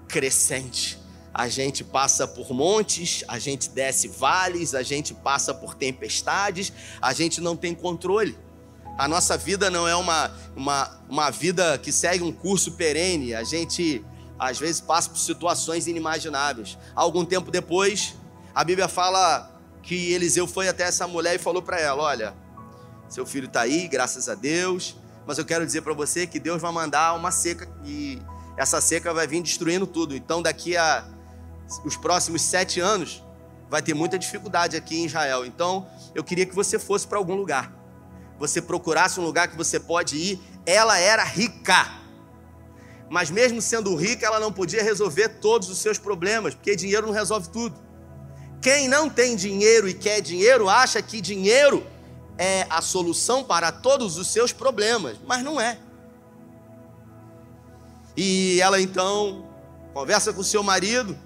crescente. 0.08 1.00
A 1.32 1.48
gente 1.48 1.84
passa 1.84 2.28
por 2.28 2.52
montes, 2.52 3.24
a 3.28 3.38
gente 3.38 3.70
desce 3.70 4.08
vales, 4.08 4.74
a 4.74 4.82
gente 4.82 5.14
passa 5.14 5.54
por 5.54 5.76
tempestades, 5.76 6.74
a 7.00 7.14
gente 7.14 7.40
não 7.40 7.56
tem 7.56 7.76
controle. 7.76 8.36
A 8.98 9.08
nossa 9.08 9.38
vida 9.38 9.70
não 9.70 9.88
é 9.88 9.96
uma, 9.96 10.36
uma, 10.56 11.00
uma 11.08 11.30
vida 11.30 11.78
que 11.78 11.92
segue 11.92 12.24
um 12.24 12.32
curso 12.32 12.72
perene. 12.72 13.36
A 13.36 13.44
gente, 13.44 14.04
às 14.38 14.58
vezes, 14.60 14.82
passa 14.82 15.12
por 15.12 15.20
situações 15.20 15.88
inimagináveis. 15.88 16.78
Algum 16.96 17.24
tempo 17.24 17.52
depois, 17.52 18.16
a 18.54 18.64
Bíblia 18.64 18.88
fala 18.88 19.56
que 19.84 20.12
Eliseu 20.12 20.48
foi 20.48 20.68
até 20.68 20.84
essa 20.84 21.08
mulher 21.08 21.36
e 21.36 21.38
falou 21.40 21.62
para 21.62 21.80
ela: 21.80 22.04
Olha, 22.04 22.36
seu 23.10 23.26
filho 23.26 23.48
está 23.48 23.62
aí, 23.62 23.88
graças 23.88 24.30
a 24.30 24.36
Deus, 24.36 24.96
mas 25.26 25.38
eu 25.38 25.46
quero 25.46 25.66
dizer 25.66 25.82
para 25.82 25.94
você 25.94 26.28
que 26.28 26.40
Deus 26.40 26.62
vai 26.62 26.72
mandar 26.72 27.14
uma 27.14 27.32
seca 27.32 27.68
e 27.84 28.22
essa 28.56 28.80
seca 28.80 29.14
vai 29.14 29.28
vir 29.28 29.42
destruindo 29.42 29.88
tudo. 29.88 30.16
Então, 30.16 30.42
daqui 30.42 30.78
a 30.78 31.06
os 31.86 31.96
próximos 31.96 32.42
sete 32.42 32.80
anos, 32.80 33.24
vai 33.70 33.82
ter 33.82 33.94
muita 33.94 34.18
dificuldade 34.18 34.76
aqui 34.76 35.00
em 35.00 35.06
Israel. 35.06 35.46
Então, 35.46 35.88
eu 36.16 36.24
queria 36.24 36.46
que 36.46 36.56
você 36.56 36.80
fosse 36.80 37.06
para 37.06 37.20
algum 37.20 37.36
lugar 37.36 37.80
você 38.40 38.62
procurasse 38.62 39.20
um 39.20 39.24
lugar 39.24 39.50
que 39.50 39.58
você 39.58 39.80
pode 39.80 40.16
ir, 40.16 40.40
ela 40.66 40.98
era 40.98 41.24
rica. 41.24 42.00
Mas 43.10 43.30
mesmo 43.30 43.62
sendo 43.62 43.94
rica, 43.96 44.26
ela 44.26 44.40
não 44.40 44.52
podia 44.52 44.82
resolver 44.82 45.28
todos 45.42 45.70
os 45.70 45.78
seus 45.80 45.98
problemas, 45.98 46.56
porque 46.56 46.76
dinheiro 46.76 47.06
não 47.06 47.14
resolve 47.14 47.50
tudo. 47.50 47.76
Quem 48.62 48.88
não 48.88 49.10
tem 49.10 49.36
dinheiro 49.36 49.90
e 49.90 49.94
quer 49.94 50.22
dinheiro, 50.22 50.70
acha 50.70 51.02
que 51.02 51.20
dinheiro 51.20 51.86
é 52.40 52.66
a 52.70 52.82
solução 52.82 53.44
para 53.44 53.70
todos 53.70 54.18
os 54.18 54.30
seus 54.30 54.54
problemas, 54.54 55.18
mas 55.28 55.44
não 55.44 55.60
é. 55.60 55.78
E 58.16 58.62
ela 58.62 58.80
então 58.80 59.46
conversa 59.94 60.32
com 60.32 60.42
seu 60.42 60.64
marido 60.64 61.20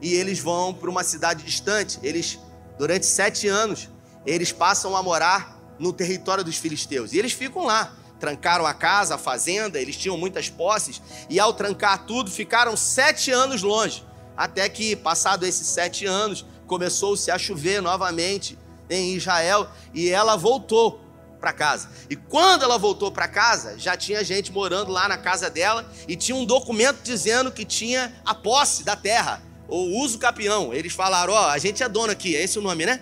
e 0.00 0.14
eles 0.14 0.38
vão 0.38 0.72
para 0.72 0.88
uma 0.88 1.04
cidade 1.04 1.44
distante. 1.44 1.98
Eles, 2.02 2.38
durante 2.78 3.04
sete 3.04 3.46
anos, 3.46 3.90
eles 4.24 4.52
passam 4.52 4.96
a 4.96 5.02
morar 5.02 5.60
no 5.78 5.92
território 5.92 6.42
dos 6.42 6.56
filisteus. 6.56 7.12
E 7.12 7.18
eles 7.18 7.34
ficam 7.34 7.66
lá. 7.66 7.94
Trancaram 8.18 8.64
a 8.64 8.72
casa, 8.72 9.16
a 9.16 9.18
fazenda, 9.18 9.78
eles 9.78 9.96
tinham 9.96 10.16
muitas 10.16 10.48
posses, 10.48 11.02
e 11.28 11.38
ao 11.38 11.52
trancar 11.52 12.06
tudo, 12.06 12.30
ficaram 12.30 12.74
sete 12.74 13.30
anos 13.30 13.62
longe. 13.62 14.02
Até 14.34 14.66
que, 14.68 14.96
passado 14.96 15.44
esses 15.44 15.66
sete 15.66 16.06
anos, 16.06 16.46
começou-se 16.66 17.30
a 17.30 17.36
chover 17.36 17.82
novamente 17.82 18.58
em 18.88 19.14
Israel 19.14 19.68
e 19.92 20.10
ela 20.10 20.36
voltou 20.36 21.00
para 21.40 21.52
casa. 21.52 21.90
E 22.08 22.16
quando 22.16 22.62
ela 22.62 22.78
voltou 22.78 23.12
para 23.12 23.28
casa, 23.28 23.78
já 23.78 23.96
tinha 23.96 24.24
gente 24.24 24.50
morando 24.50 24.90
lá 24.90 25.06
na 25.08 25.18
casa 25.18 25.50
dela 25.50 25.90
e 26.08 26.16
tinha 26.16 26.36
um 26.36 26.44
documento 26.44 27.02
dizendo 27.02 27.52
que 27.52 27.64
tinha 27.64 28.14
a 28.24 28.34
posse 28.34 28.82
da 28.82 28.96
terra, 28.96 29.42
ou 29.68 29.98
uso 29.98 30.18
capião. 30.18 30.72
Eles 30.72 30.94
falaram: 30.94 31.34
Ó, 31.34 31.42
oh, 31.42 31.48
a 31.50 31.58
gente 31.58 31.82
é 31.82 31.88
dono 31.88 32.12
aqui, 32.12 32.34
é 32.34 32.42
esse 32.42 32.58
o 32.58 32.62
nome, 32.62 32.86
né? 32.86 33.00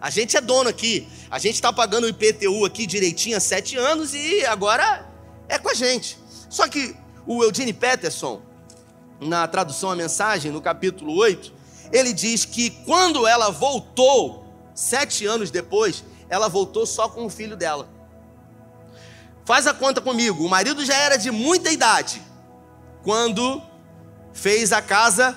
A 0.00 0.08
gente 0.08 0.36
é 0.36 0.40
dono 0.40 0.68
aqui. 0.68 1.06
A 1.30 1.38
gente 1.38 1.56
está 1.56 1.72
pagando 1.72 2.04
o 2.04 2.08
IPTU 2.08 2.64
aqui 2.64 2.86
direitinho 2.86 3.36
há 3.36 3.40
sete 3.40 3.76
anos 3.76 4.14
e 4.14 4.44
agora 4.46 5.06
é 5.48 5.58
com 5.58 5.68
a 5.68 5.74
gente. 5.74 6.16
Só 6.48 6.66
que 6.68 6.96
o 7.26 7.44
Eugene 7.44 7.72
Peterson, 7.72 8.40
na 9.20 9.46
tradução 9.46 9.90
à 9.90 9.96
mensagem, 9.96 10.50
no 10.50 10.62
capítulo 10.62 11.14
8, 11.16 11.52
ele 11.92 12.12
diz 12.12 12.44
que 12.44 12.70
quando 12.70 13.26
ela 13.26 13.50
voltou, 13.50 14.39
sete 14.80 15.26
anos 15.26 15.50
depois, 15.50 16.02
ela 16.28 16.48
voltou 16.48 16.86
só 16.86 17.08
com 17.08 17.26
o 17.26 17.30
filho 17.30 17.56
dela. 17.56 17.86
Faz 19.44 19.66
a 19.66 19.74
conta 19.74 20.00
comigo. 20.00 20.44
O 20.44 20.48
marido 20.48 20.84
já 20.84 20.94
era 20.94 21.16
de 21.16 21.30
muita 21.30 21.70
idade 21.70 22.22
quando 23.02 23.62
fez 24.32 24.72
a 24.72 24.80
casa 24.80 25.36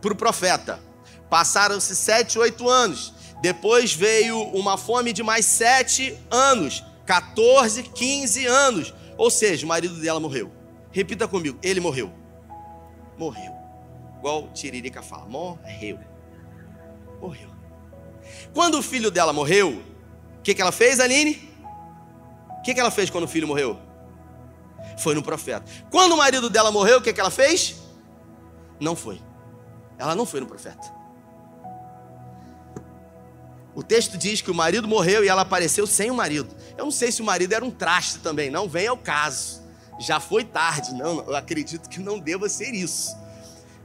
para 0.00 0.12
o 0.12 0.16
profeta. 0.16 0.80
Passaram-se 1.28 1.94
sete, 1.94 2.38
oito 2.38 2.68
anos. 2.68 3.12
Depois 3.42 3.92
veio 3.92 4.40
uma 4.54 4.78
fome 4.78 5.12
de 5.12 5.22
mais 5.22 5.44
sete 5.44 6.18
anos, 6.30 6.82
14, 7.04 7.82
15 7.82 8.46
anos. 8.46 8.94
Ou 9.18 9.30
seja, 9.30 9.66
o 9.66 9.68
marido 9.68 10.00
dela 10.00 10.18
morreu. 10.18 10.50
Repita 10.90 11.28
comigo, 11.28 11.58
ele 11.62 11.80
morreu. 11.80 12.10
Morreu. 13.18 13.52
Igual 14.18 14.48
Tiririca 14.52 15.02
fala, 15.02 15.26
morreu. 15.26 15.98
Morreu. 17.20 17.58
Quando 18.52 18.78
o 18.78 18.82
filho 18.82 19.10
dela 19.10 19.32
morreu, 19.32 19.82
o 20.38 20.42
que, 20.42 20.54
que 20.54 20.62
ela 20.62 20.72
fez, 20.72 21.00
Aline? 21.00 21.48
O 22.58 22.62
que, 22.62 22.74
que 22.74 22.80
ela 22.80 22.90
fez 22.90 23.10
quando 23.10 23.24
o 23.24 23.28
filho 23.28 23.46
morreu? 23.46 23.78
Foi 24.98 25.14
no 25.14 25.22
profeta. 25.22 25.64
Quando 25.90 26.12
o 26.12 26.16
marido 26.16 26.50
dela 26.50 26.70
morreu, 26.70 26.98
o 26.98 27.02
que, 27.02 27.12
que 27.12 27.20
ela 27.20 27.30
fez? 27.30 27.76
Não 28.80 28.96
foi. 28.96 29.20
Ela 29.98 30.14
não 30.14 30.26
foi 30.26 30.40
no 30.40 30.46
profeta. 30.46 30.98
O 33.74 33.82
texto 33.82 34.18
diz 34.18 34.40
que 34.40 34.50
o 34.50 34.54
marido 34.54 34.88
morreu 34.88 35.24
e 35.24 35.28
ela 35.28 35.42
apareceu 35.42 35.86
sem 35.86 36.10
o 36.10 36.14
marido. 36.14 36.54
Eu 36.76 36.84
não 36.84 36.90
sei 36.90 37.12
se 37.12 37.22
o 37.22 37.24
marido 37.24 37.52
era 37.52 37.64
um 37.64 37.70
traste 37.70 38.18
também, 38.18 38.50
não 38.50 38.68
vem 38.68 38.88
ao 38.88 38.96
caso. 38.96 39.62
Já 40.00 40.18
foi 40.18 40.44
tarde, 40.44 40.92
não, 40.94 41.24
eu 41.24 41.36
acredito 41.36 41.88
que 41.88 42.00
não 42.00 42.18
deva 42.18 42.48
ser 42.48 42.74
isso. 42.74 43.16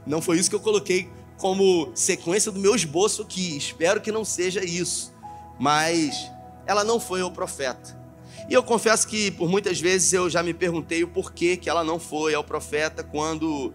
Não 0.06 0.20
foi 0.20 0.38
isso 0.38 0.50
que 0.50 0.56
eu 0.56 0.60
coloquei 0.60 1.08
como 1.36 1.90
sequência 1.94 2.50
do 2.50 2.58
meu 2.58 2.74
esboço 2.74 3.22
aqui. 3.22 3.56
Espero 3.56 4.00
que 4.00 4.12
não 4.12 4.24
seja 4.24 4.64
isso. 4.64 5.12
Mas 5.58 6.30
ela 6.66 6.84
não 6.84 6.98
foi 6.98 7.20
ao 7.20 7.30
profeta. 7.30 8.02
E 8.48 8.52
eu 8.52 8.62
confesso 8.62 9.06
que 9.06 9.30
por 9.30 9.48
muitas 9.48 9.80
vezes 9.80 10.12
eu 10.12 10.28
já 10.28 10.42
me 10.42 10.52
perguntei 10.52 11.02
o 11.02 11.08
porquê 11.08 11.56
que 11.56 11.68
ela 11.68 11.82
não 11.82 11.98
foi 11.98 12.34
ao 12.34 12.44
profeta 12.44 13.02
quando 13.02 13.72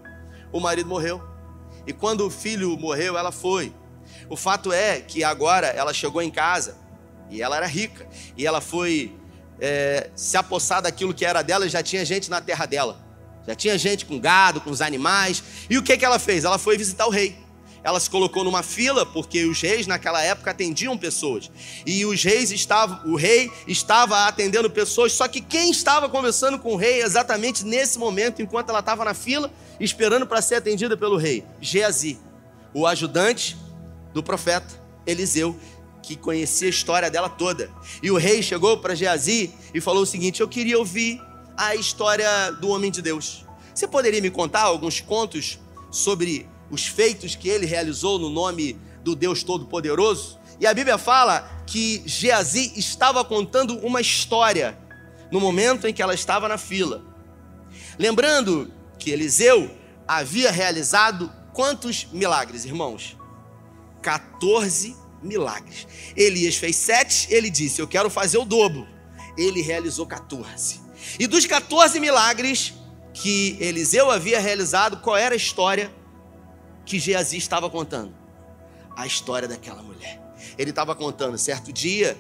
o 0.52 0.60
marido 0.60 0.88
morreu. 0.88 1.22
E 1.88 1.93
quando 1.93 2.26
o 2.26 2.30
filho 2.30 2.78
morreu, 2.78 3.17
ela 3.17 3.32
foi. 3.32 3.74
O 4.30 4.36
fato 4.36 4.72
é 4.72 5.02
que 5.02 5.24
agora 5.24 5.67
ela 5.67 5.93
chegou 5.93 6.22
em 6.22 6.30
casa 6.30 6.78
e 7.30 7.41
ela 7.41 7.58
era 7.58 7.65
rica 7.65 8.08
e 8.38 8.45
ela 8.45 8.62
foi 8.62 9.15
é, 9.60 10.10
se 10.15 10.38
apossar 10.38 10.82
daquilo 10.82 11.13
que 11.13 11.26
era 11.26 11.41
dela 11.41 11.65
e 11.65 11.69
já 11.69 11.82
tinha 11.82 12.06
gente 12.06 12.30
na 12.30 12.41
terra 12.41 12.65
dela. 12.65 13.00
Já 13.48 13.56
tinha 13.56 13.78
gente 13.78 14.06
com 14.06 14.19
gado, 14.19 14.62
com 14.62 14.69
os 14.69 14.82
animais. 14.82 15.43
E 15.69 15.78
o 15.78 15.84
que, 15.84 15.98
que 15.98 16.06
ela 16.06 16.19
fez? 16.19 16.43
Ela 16.43 16.60
foi 16.60 16.78
visitar 16.78 17.08
o 17.08 17.10
rei. 17.10 17.36
Ela 17.84 18.00
se 18.00 18.10
colocou 18.10 18.44
numa 18.44 18.62
fila, 18.62 19.06
porque 19.06 19.46
os 19.46 19.62
reis 19.62 19.88
naquela 19.88 20.22
época 20.22 20.52
atendiam 20.52 20.98
pessoas. 20.98 21.50
E 21.86 22.06
os 22.06 22.24
reis 22.24 22.52
estavam, 22.52 23.00
o 23.12 23.15
rei 23.15 23.52
estava 23.68 24.28
atendendo 24.28 24.70
pessoas, 24.70 25.13
só 25.13 25.28
que 25.28 25.42
quem 25.42 25.72
estava 25.72 26.10
conversando 26.10 26.60
com 26.60 26.74
o 26.74 26.76
rei 26.76 27.02
exatamente 27.02 27.65
nesse 27.65 27.98
momento, 27.98 28.42
enquanto 28.42 28.70
ela 28.70 28.80
estava 28.80 29.06
na 29.06 29.13
fila, 29.13 29.52
esperando 29.80 30.28
para 30.28 30.42
ser 30.42 30.56
atendida 30.56 30.98
pelo 30.98 31.18
rei? 31.18 31.44
Geazi, 31.62 32.20
o 32.74 32.86
ajudante 32.86 33.58
do 34.13 34.22
profeta 34.22 34.68
Eliseu, 35.06 35.58
que 36.02 36.15
conhecia 36.15 36.68
a 36.68 36.70
história 36.70 37.12
dela 37.12 37.30
toda. 37.30 37.72
E 38.02 38.12
o 38.12 38.18
rei 38.18 38.42
chegou 38.42 38.78
para 38.78 38.96
Geazi 38.96 39.54
e 39.74 39.80
falou 39.80 40.04
o 40.04 40.06
seguinte: 40.06 40.42
Eu 40.42 40.48
queria 40.48 40.78
ouvir 40.78 41.22
a 41.56 41.76
história 41.76 42.52
do 42.54 42.70
homem 42.70 42.89
de 42.89 43.02
Deus. 43.02 43.46
Você 43.74 43.88
poderia 43.88 44.22
me 44.22 44.30
contar 44.30 44.62
alguns 44.62 45.00
contos 45.00 45.60
sobre 45.92 46.48
os 46.69 46.88
feitos 46.88 47.36
que 47.36 47.49
ele 47.49 47.65
realizou 47.65 48.19
no 48.19 48.29
nome 48.29 48.77
do 49.03 49.15
Deus 49.15 49.43
Todo-Poderoso. 49.43 50.39
E 50.60 50.67
a 50.67 50.73
Bíblia 50.73 50.97
fala 50.97 51.63
que 51.65 52.03
Geazi 52.05 52.73
estava 52.75 53.23
contando 53.23 53.77
uma 53.79 54.01
história 54.01 54.77
no 55.32 55.39
momento 55.39 55.88
em 55.88 55.93
que 55.93 56.01
ela 56.01 56.13
estava 56.13 56.47
na 56.47 56.58
fila. 56.58 57.03
Lembrando 57.97 58.71
que 58.97 59.12
Eliseu 59.12 59.71
havia 60.08 60.51
realizado 60.51 61.32
quantos 61.53 62.08
milagres, 62.12 62.65
irmãos? 62.65 63.17
14 64.01 64.95
milagres. 65.21 65.88
Elias 66.15 66.55
fez 66.55 66.75
sete, 66.75 67.27
ele 67.29 67.49
disse: 67.49 67.82
Eu 67.82 67.88
quero 67.88 68.10
fazer 68.10 68.38
o 68.38 68.45
dobro. 68.45 68.88
Ele 69.38 69.62
realizou 69.62 70.05
14. 70.05 70.82
E 71.17 71.27
dos 71.27 71.45
14 71.45 71.99
milagres 71.99 72.73
que 73.13 73.58
Eliseu 73.60 74.10
havia 74.12 74.39
realizado, 74.39 74.97
qual 74.97 75.17
era 75.17 75.34
a 75.34 75.38
história 75.38 75.93
que 76.89 76.97
Geazi 76.97 77.38
estava 77.38 77.69
contando? 77.69 78.12
A 78.95 79.06
história 79.06 79.47
daquela 79.47 79.84
mulher. 79.84 80.19
Ele 80.58 80.71
estava 80.71 80.95
contando, 80.95 81.38
certo 81.38 81.71
dia, 81.71 82.17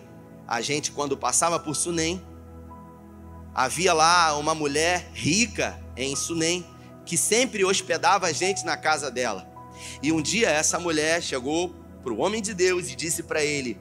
a 0.47 0.61
gente 0.61 0.91
quando 0.91 1.17
passava 1.17 1.59
por 1.59 1.75
Sunem, 1.75 2.23
havia 3.53 3.93
lá 3.93 4.37
uma 4.37 4.53
mulher 4.53 5.09
rica 5.11 5.79
em 5.97 6.15
Sunem, 6.15 6.63
que 7.03 7.17
sempre 7.17 7.65
hospedava 7.65 8.27
a 8.27 8.31
gente 8.31 8.63
na 8.63 8.77
casa 8.77 9.09
dela. 9.09 9.49
E 10.03 10.11
um 10.11 10.21
dia 10.21 10.51
essa 10.51 10.77
mulher 10.77 11.23
chegou 11.23 11.73
para 12.03 12.13
o 12.13 12.19
homem 12.19 12.39
de 12.39 12.53
Deus 12.53 12.91
e 12.91 12.95
disse 12.95 13.23
para 13.23 13.43
ele: 13.43 13.75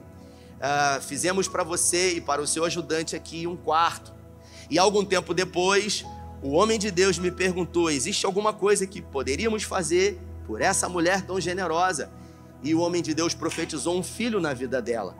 ah, 0.58 1.00
Fizemos 1.06 1.46
para 1.46 1.62
você 1.62 2.14
e 2.14 2.20
para 2.22 2.40
o 2.40 2.46
seu 2.46 2.64
ajudante 2.64 3.14
aqui 3.14 3.46
um 3.46 3.58
quarto. 3.58 4.14
E 4.70 4.78
algum 4.78 5.04
tempo 5.04 5.34
depois, 5.34 6.02
o 6.42 6.52
homem 6.52 6.78
de 6.78 6.90
Deus 6.90 7.18
me 7.18 7.30
perguntou: 7.30 7.90
Existe 7.90 8.24
alguma 8.24 8.54
coisa 8.54 8.86
que 8.86 9.02
poderíamos 9.02 9.64
fazer 9.64 10.18
por 10.48 10.62
essa 10.62 10.88
mulher 10.88 11.20
tão 11.20 11.38
generosa. 11.38 12.10
E 12.62 12.74
o 12.74 12.80
homem 12.80 13.02
de 13.02 13.12
Deus 13.12 13.34
profetizou 13.34 13.96
um 13.96 14.02
filho 14.02 14.40
na 14.40 14.54
vida 14.54 14.80
dela. 14.80 15.14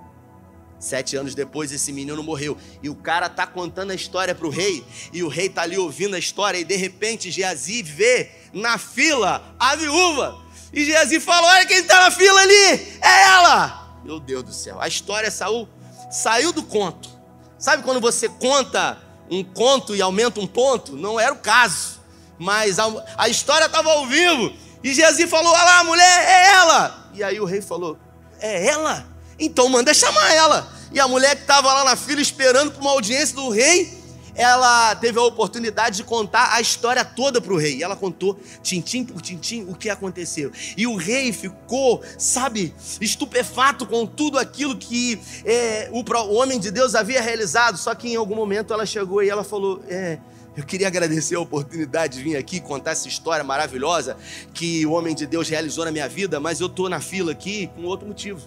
Sete 0.80 1.16
anos 1.16 1.34
depois, 1.34 1.70
esse 1.70 1.92
menino 1.92 2.22
morreu. 2.22 2.56
E 2.82 2.88
o 2.88 2.94
cara 2.94 3.28
tá 3.28 3.46
contando 3.46 3.90
a 3.90 3.94
história 3.94 4.34
para 4.34 4.46
o 4.46 4.50
rei. 4.50 4.82
E 5.12 5.22
o 5.22 5.28
rei 5.28 5.50
tá 5.50 5.62
ali 5.62 5.76
ouvindo 5.76 6.16
a 6.16 6.18
história. 6.18 6.58
E 6.58 6.64
de 6.64 6.76
repente, 6.76 7.30
Geazi 7.30 7.82
vê 7.82 8.30
na 8.54 8.78
fila 8.78 9.54
a 9.58 9.76
viúva. 9.76 10.40
E 10.72 10.82
Geazi 10.84 11.20
fala: 11.20 11.46
Olha 11.48 11.66
quem 11.66 11.78
está 11.78 12.00
na 12.00 12.10
fila 12.10 12.40
ali. 12.40 12.98
É 13.02 13.24
ela. 13.34 14.00
Meu 14.02 14.18
Deus 14.18 14.44
do 14.44 14.52
céu. 14.52 14.80
A 14.80 14.88
história 14.88 15.30
saiu, 15.30 15.68
saiu 16.10 16.52
do 16.52 16.62
conto. 16.62 17.10
Sabe 17.58 17.82
quando 17.82 18.00
você 18.00 18.28
conta 18.28 18.98
um 19.30 19.44
conto 19.44 19.94
e 19.94 20.00
aumenta 20.00 20.40
um 20.40 20.46
ponto? 20.46 20.96
Não 20.96 21.20
era 21.20 21.34
o 21.34 21.38
caso. 21.38 22.00
Mas 22.38 22.78
a, 22.78 22.86
a 23.16 23.28
história 23.28 23.66
estava 23.66 23.90
ao 23.90 24.06
vivo. 24.06 24.67
E 24.82 24.94
Geazi 24.94 25.26
falou: 25.26 25.52
Olha 25.52 25.64
lá, 25.64 25.84
mulher, 25.84 26.28
é 26.28 26.50
ela. 26.52 27.10
E 27.14 27.22
aí 27.22 27.40
o 27.40 27.44
rei 27.44 27.60
falou: 27.60 27.98
É 28.40 28.66
ela? 28.66 29.06
Então 29.38 29.68
manda 29.68 29.92
chamar 29.94 30.32
ela. 30.32 30.72
E 30.92 30.98
a 30.98 31.06
mulher 31.06 31.36
que 31.36 31.42
estava 31.42 31.72
lá 31.72 31.84
na 31.84 31.96
fila 31.96 32.20
esperando 32.20 32.72
para 32.72 32.80
uma 32.80 32.90
audiência 32.90 33.36
do 33.36 33.50
rei, 33.50 33.98
ela 34.34 34.94
teve 34.94 35.18
a 35.18 35.22
oportunidade 35.22 35.96
de 35.96 36.04
contar 36.04 36.54
a 36.54 36.60
história 36.60 37.04
toda 37.04 37.40
para 37.40 37.52
o 37.52 37.58
rei. 37.58 37.82
Ela 37.82 37.96
contou, 37.96 38.38
tintim 38.62 39.04
por 39.04 39.20
tintim, 39.20 39.66
o 39.68 39.74
que 39.74 39.90
aconteceu. 39.90 40.50
E 40.76 40.86
o 40.86 40.96
rei 40.96 41.32
ficou, 41.32 42.02
sabe, 42.16 42.74
estupefato 43.00 43.84
com 43.84 44.06
tudo 44.06 44.38
aquilo 44.38 44.76
que 44.76 45.20
é, 45.44 45.90
o, 45.92 46.02
o 46.02 46.34
homem 46.34 46.58
de 46.58 46.70
Deus 46.70 46.94
havia 46.94 47.20
realizado. 47.20 47.76
Só 47.76 47.94
que 47.94 48.08
em 48.08 48.16
algum 48.16 48.36
momento 48.36 48.72
ela 48.72 48.86
chegou 48.86 49.22
e 49.22 49.28
ela 49.28 49.44
falou: 49.44 49.82
É 49.88 50.18
eu 50.58 50.64
queria 50.64 50.88
agradecer 50.88 51.36
a 51.36 51.40
oportunidade 51.40 52.18
de 52.18 52.24
vir 52.24 52.36
aqui 52.36 52.58
contar 52.58 52.90
essa 52.90 53.06
história 53.06 53.44
maravilhosa 53.44 54.16
que 54.52 54.84
o 54.84 54.90
homem 54.90 55.14
de 55.14 55.24
Deus 55.24 55.48
realizou 55.48 55.84
na 55.84 55.92
minha 55.92 56.08
vida, 56.08 56.40
mas 56.40 56.58
eu 56.58 56.66
estou 56.66 56.88
na 56.88 57.00
fila 57.00 57.30
aqui 57.30 57.70
com 57.76 57.84
outro 57.84 58.08
motivo. 58.08 58.40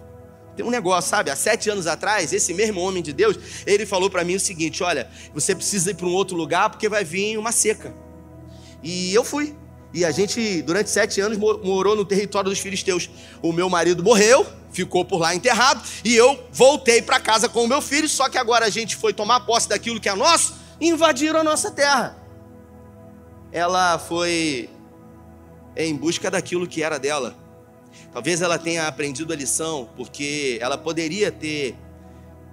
Tem 0.54 0.66
um 0.66 0.70
negócio, 0.70 1.10
sabe? 1.10 1.32
Há 1.32 1.38
sete 1.38 1.70
anos 1.70 1.88
atrás, 1.88 2.34
esse 2.34 2.54
mesmo 2.54 2.82
homem 2.82 3.02
de 3.02 3.14
Deus, 3.14 3.40
ele 3.66 3.86
falou 3.86 4.10
para 4.10 4.26
mim 4.26 4.36
o 4.36 4.42
seguinte: 4.42 4.84
olha, 4.84 5.10
você 5.34 5.56
precisa 5.56 5.92
ir 5.92 5.94
para 5.94 6.06
um 6.06 6.12
outro 6.12 6.36
lugar 6.36 6.70
porque 6.70 6.90
vai 6.90 7.06
vir 7.06 7.38
uma 7.38 7.54
seca. 7.54 7.94
E 8.84 9.14
eu 9.14 9.24
fui. 9.24 9.56
E 9.94 10.04
a 10.04 10.12
gente, 10.12 10.62
durante 10.64 10.90
sete 10.90 11.22
anos, 11.22 11.38
morou 11.38 11.96
no 11.96 12.04
território 12.04 12.50
dos 12.50 12.60
filisteus. 12.60 13.10
O 13.42 13.54
meu 13.54 13.70
marido 13.70 14.04
morreu, 14.04 14.46
ficou 14.74 15.06
por 15.06 15.18
lá 15.18 15.34
enterrado, 15.34 15.82
e 16.04 16.14
eu 16.14 16.38
voltei 16.52 17.02
para 17.02 17.22
casa 17.22 17.48
com 17.48 17.64
o 17.64 17.68
meu 17.70 17.82
filho. 17.82 18.10
Só 18.10 18.28
que 18.28 18.38
agora 18.38 18.66
a 18.66 18.70
gente 18.70 18.98
foi 18.98 19.14
tomar 19.14 19.40
posse 19.42 19.70
daquilo 19.70 19.98
que 19.98 20.10
é 20.10 20.16
nosso 20.16 20.60
invadiram 20.82 21.40
a 21.40 21.44
nossa 21.44 21.70
terra. 21.70 22.18
Ela 23.52 24.00
foi 24.00 24.70
em 25.78 25.96
busca 25.96 26.32
daquilo 26.32 26.68
que 26.68 26.82
era 26.82 26.98
dela. 26.98 27.36
Talvez 28.12 28.42
ela 28.42 28.58
tenha 28.58 28.88
aprendido 28.88 29.32
a 29.32 29.36
lição, 29.36 29.88
porque 29.96 30.58
ela 30.60 30.78
poderia 30.78 31.32
ter 31.32 31.76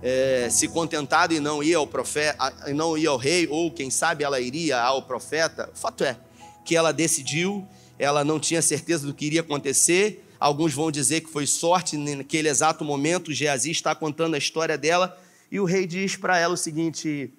é, 0.03 0.49
se 0.51 0.69
contentado 0.69 1.33
e 1.33 1.41
não 1.41 1.63
ir 1.63 1.75
ao 1.75 1.87
profeta, 1.87 2.53
e 2.67 2.73
não 2.73 2.97
ir 2.99 3.07
ao 3.07 3.17
rei, 3.17 3.49
ou 3.49 3.71
quem 3.71 3.91
sabe 3.91 4.23
ela 4.23 4.39
iria 4.39 4.79
ao 4.81 5.03
profeta. 5.03 5.71
O 5.75 5.79
fato 5.79 6.05
é 6.05 6.17
que 6.65 6.77
ela 6.77 6.93
decidiu, 6.93 7.67
ela 7.99 8.25
não 8.25 8.39
tinha 8.39 8.61
certeza 8.61 9.07
do 9.07 9.15
que 9.15 9.27
iria 9.27 9.41
acontecer. 9.41 10.25
Alguns 10.39 10.73
vão 10.73 10.91
dizer 10.91 11.23
que 11.23 11.31
foi 11.31 11.47
sorte 11.47 11.97
naquele 11.97 12.49
exato 12.49 12.85
momento. 12.85 13.33
Geazi 13.33 13.71
está 13.71 13.95
contando 13.95 14.35
a 14.35 14.39
história 14.39 14.79
dela 14.79 15.19
e 15.51 15.59
o 15.59 15.65
rei 15.65 15.87
diz 15.87 16.15
para 16.15 16.39
ela 16.39 16.55
o 16.55 16.59
seguinte: 16.59 17.33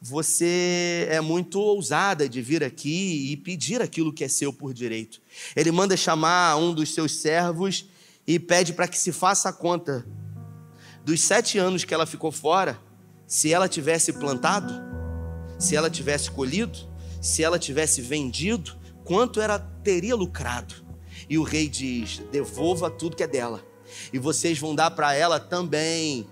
você 0.00 1.06
é 1.10 1.20
muito 1.20 1.58
ousada 1.58 2.28
de 2.28 2.42
vir 2.42 2.62
aqui 2.62 3.32
e 3.32 3.36
pedir 3.36 3.80
aquilo 3.80 4.12
que 4.12 4.24
é 4.24 4.28
seu 4.28 4.52
por 4.52 4.74
direito. 4.74 5.20
Ele 5.56 5.70
manda 5.70 5.96
chamar 5.96 6.56
um 6.56 6.74
dos 6.74 6.92
seus 6.92 7.16
servos 7.16 7.88
e 8.26 8.38
pede 8.38 8.72
para 8.72 8.88
que 8.88 8.98
se 8.98 9.12
faça 9.12 9.48
a 9.48 9.52
conta 9.52 10.06
dos 11.04 11.20
sete 11.20 11.58
anos 11.58 11.84
que 11.84 11.92
ela 11.92 12.06
ficou 12.06 12.32
fora, 12.32 12.78
se 13.26 13.52
ela 13.52 13.68
tivesse 13.68 14.12
plantado, 14.12 14.72
se 15.58 15.76
ela 15.76 15.90
tivesse 15.90 16.30
colhido, 16.30 16.78
se 17.20 17.42
ela 17.42 17.58
tivesse 17.58 18.00
vendido, 18.00 18.76
quanto 19.04 19.40
ela 19.40 19.58
teria 19.58 20.14
lucrado. 20.14 20.74
E 21.28 21.38
o 21.38 21.42
rei 21.42 21.68
diz: 21.68 22.22
devolva 22.32 22.90
tudo 22.90 23.16
que 23.16 23.22
é 23.22 23.26
dela, 23.26 23.62
e 24.12 24.18
vocês 24.18 24.58
vão 24.58 24.74
dar 24.74 24.90
para 24.90 25.14
ela 25.14 25.38
também 25.38 26.26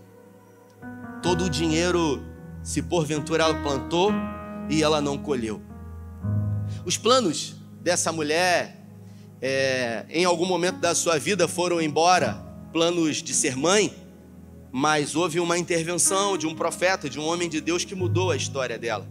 todo 1.23 1.45
o 1.45 1.51
dinheiro 1.51 2.23
se 2.63 2.83
porventura 2.83 3.45
ela 3.45 3.55
plantou 3.63 4.13
e 4.69 4.83
ela 4.83 5.01
não 5.01 5.19
colheu. 5.19 5.61
Os 6.85 6.97
planos 6.97 7.57
dessa 7.81 8.13
mulher, 8.13 8.87
é, 9.41 10.05
em 10.09 10.25
algum 10.25 10.47
momento 10.47 10.79
da 10.79 10.95
sua 10.95 11.19
vida, 11.19 11.49
foram 11.49 11.81
embora 11.81 12.35
planos 12.73 13.23
de 13.23 13.35
ser 13.35 13.57
mãe, 13.57 13.95
mas 14.71 15.15
houve 15.15 15.39
uma 15.39 15.59
intervenção 15.59 16.39
de 16.39 16.47
um 16.47 16.55
profeta, 16.55 17.09
de 17.09 17.19
um 17.19 17.25
homem 17.25 17.49
de 17.49 17.61
Deus 17.61 17.85
que 17.85 17.95
mudou 17.95 18.31
a 18.31 18.37
história 18.37 18.79
dela. 18.79 19.07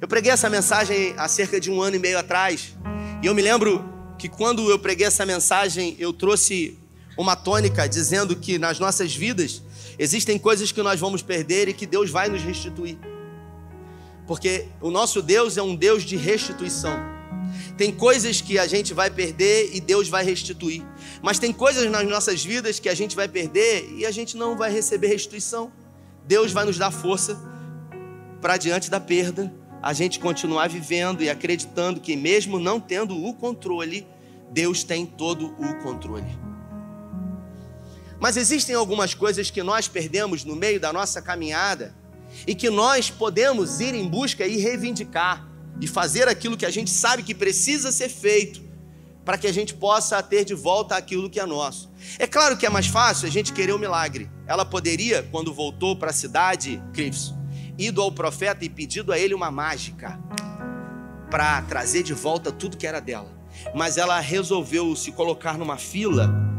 Eu 0.00 0.08
preguei 0.08 0.32
essa 0.32 0.48
mensagem 0.48 1.14
há 1.16 1.28
cerca 1.28 1.60
de 1.60 1.70
um 1.70 1.80
ano 1.82 1.96
e 1.96 1.98
meio 1.98 2.18
atrás, 2.18 2.74
e 3.22 3.26
eu 3.26 3.34
me 3.34 3.42
lembro 3.42 3.84
que 4.18 4.28
quando 4.28 4.70
eu 4.70 4.78
preguei 4.78 5.06
essa 5.06 5.26
mensagem, 5.26 5.96
eu 5.98 6.12
trouxe 6.12 6.78
uma 7.18 7.36
tônica 7.36 7.86
dizendo 7.88 8.34
que 8.36 8.58
nas 8.58 8.78
nossas 8.78 9.14
vidas 9.14 9.62
Existem 10.02 10.36
coisas 10.36 10.72
que 10.72 10.82
nós 10.82 10.98
vamos 10.98 11.22
perder 11.22 11.68
e 11.68 11.72
que 11.72 11.86
Deus 11.86 12.10
vai 12.10 12.28
nos 12.28 12.42
restituir. 12.42 12.98
Porque 14.26 14.66
o 14.80 14.90
nosso 14.90 15.22
Deus 15.22 15.56
é 15.56 15.62
um 15.62 15.76
Deus 15.76 16.02
de 16.02 16.16
restituição. 16.16 16.98
Tem 17.78 17.92
coisas 17.92 18.40
que 18.40 18.58
a 18.58 18.66
gente 18.66 18.92
vai 18.92 19.08
perder 19.08 19.70
e 19.72 19.80
Deus 19.80 20.08
vai 20.08 20.24
restituir. 20.24 20.82
Mas 21.22 21.38
tem 21.38 21.52
coisas 21.52 21.88
nas 21.88 22.04
nossas 22.08 22.44
vidas 22.44 22.80
que 22.80 22.88
a 22.88 22.94
gente 22.94 23.14
vai 23.14 23.28
perder 23.28 23.94
e 23.96 24.04
a 24.04 24.10
gente 24.10 24.36
não 24.36 24.58
vai 24.58 24.72
receber 24.72 25.06
restituição. 25.06 25.70
Deus 26.26 26.50
vai 26.50 26.64
nos 26.64 26.76
dar 26.76 26.90
força 26.90 27.40
para 28.40 28.56
diante 28.56 28.90
da 28.90 28.98
perda, 28.98 29.54
a 29.80 29.92
gente 29.92 30.18
continuar 30.18 30.68
vivendo 30.68 31.22
e 31.22 31.30
acreditando 31.30 32.00
que 32.00 32.16
mesmo 32.16 32.58
não 32.58 32.80
tendo 32.80 33.24
o 33.24 33.32
controle, 33.34 34.04
Deus 34.50 34.82
tem 34.82 35.06
todo 35.06 35.54
o 35.60 35.78
controle. 35.80 36.41
Mas 38.22 38.36
existem 38.36 38.76
algumas 38.76 39.14
coisas 39.14 39.50
que 39.50 39.64
nós 39.64 39.88
perdemos 39.88 40.44
no 40.44 40.54
meio 40.54 40.78
da 40.78 40.92
nossa 40.92 41.20
caminhada 41.20 41.92
e 42.46 42.54
que 42.54 42.70
nós 42.70 43.10
podemos 43.10 43.80
ir 43.80 43.96
em 43.96 44.06
busca 44.06 44.46
e 44.46 44.58
reivindicar 44.58 45.44
e 45.80 45.88
fazer 45.88 46.28
aquilo 46.28 46.56
que 46.56 46.64
a 46.64 46.70
gente 46.70 46.88
sabe 46.88 47.24
que 47.24 47.34
precisa 47.34 47.90
ser 47.90 48.08
feito 48.08 48.62
para 49.24 49.36
que 49.36 49.48
a 49.48 49.52
gente 49.52 49.74
possa 49.74 50.22
ter 50.22 50.44
de 50.44 50.54
volta 50.54 50.94
aquilo 50.94 51.28
que 51.28 51.40
é 51.40 51.44
nosso. 51.44 51.90
É 52.16 52.28
claro 52.28 52.56
que 52.56 52.64
é 52.64 52.70
mais 52.70 52.86
fácil 52.86 53.26
a 53.26 53.30
gente 53.30 53.52
querer 53.52 53.72
o 53.72 53.76
um 53.76 53.80
milagre. 53.80 54.30
Ela 54.46 54.64
poderia, 54.64 55.24
quando 55.32 55.52
voltou 55.52 55.96
para 55.96 56.10
a 56.10 56.14
cidade, 56.14 56.80
Crips, 56.92 57.34
ido 57.76 58.00
ao 58.00 58.12
profeta 58.12 58.64
e 58.64 58.68
pedido 58.68 59.12
a 59.12 59.18
ele 59.18 59.34
uma 59.34 59.50
mágica 59.50 60.16
para 61.28 61.60
trazer 61.62 62.04
de 62.04 62.14
volta 62.14 62.52
tudo 62.52 62.76
que 62.76 62.86
era 62.86 63.00
dela. 63.00 63.36
Mas 63.74 63.98
ela 63.98 64.20
resolveu 64.20 64.94
se 64.94 65.10
colocar 65.10 65.58
numa 65.58 65.76
fila, 65.76 66.51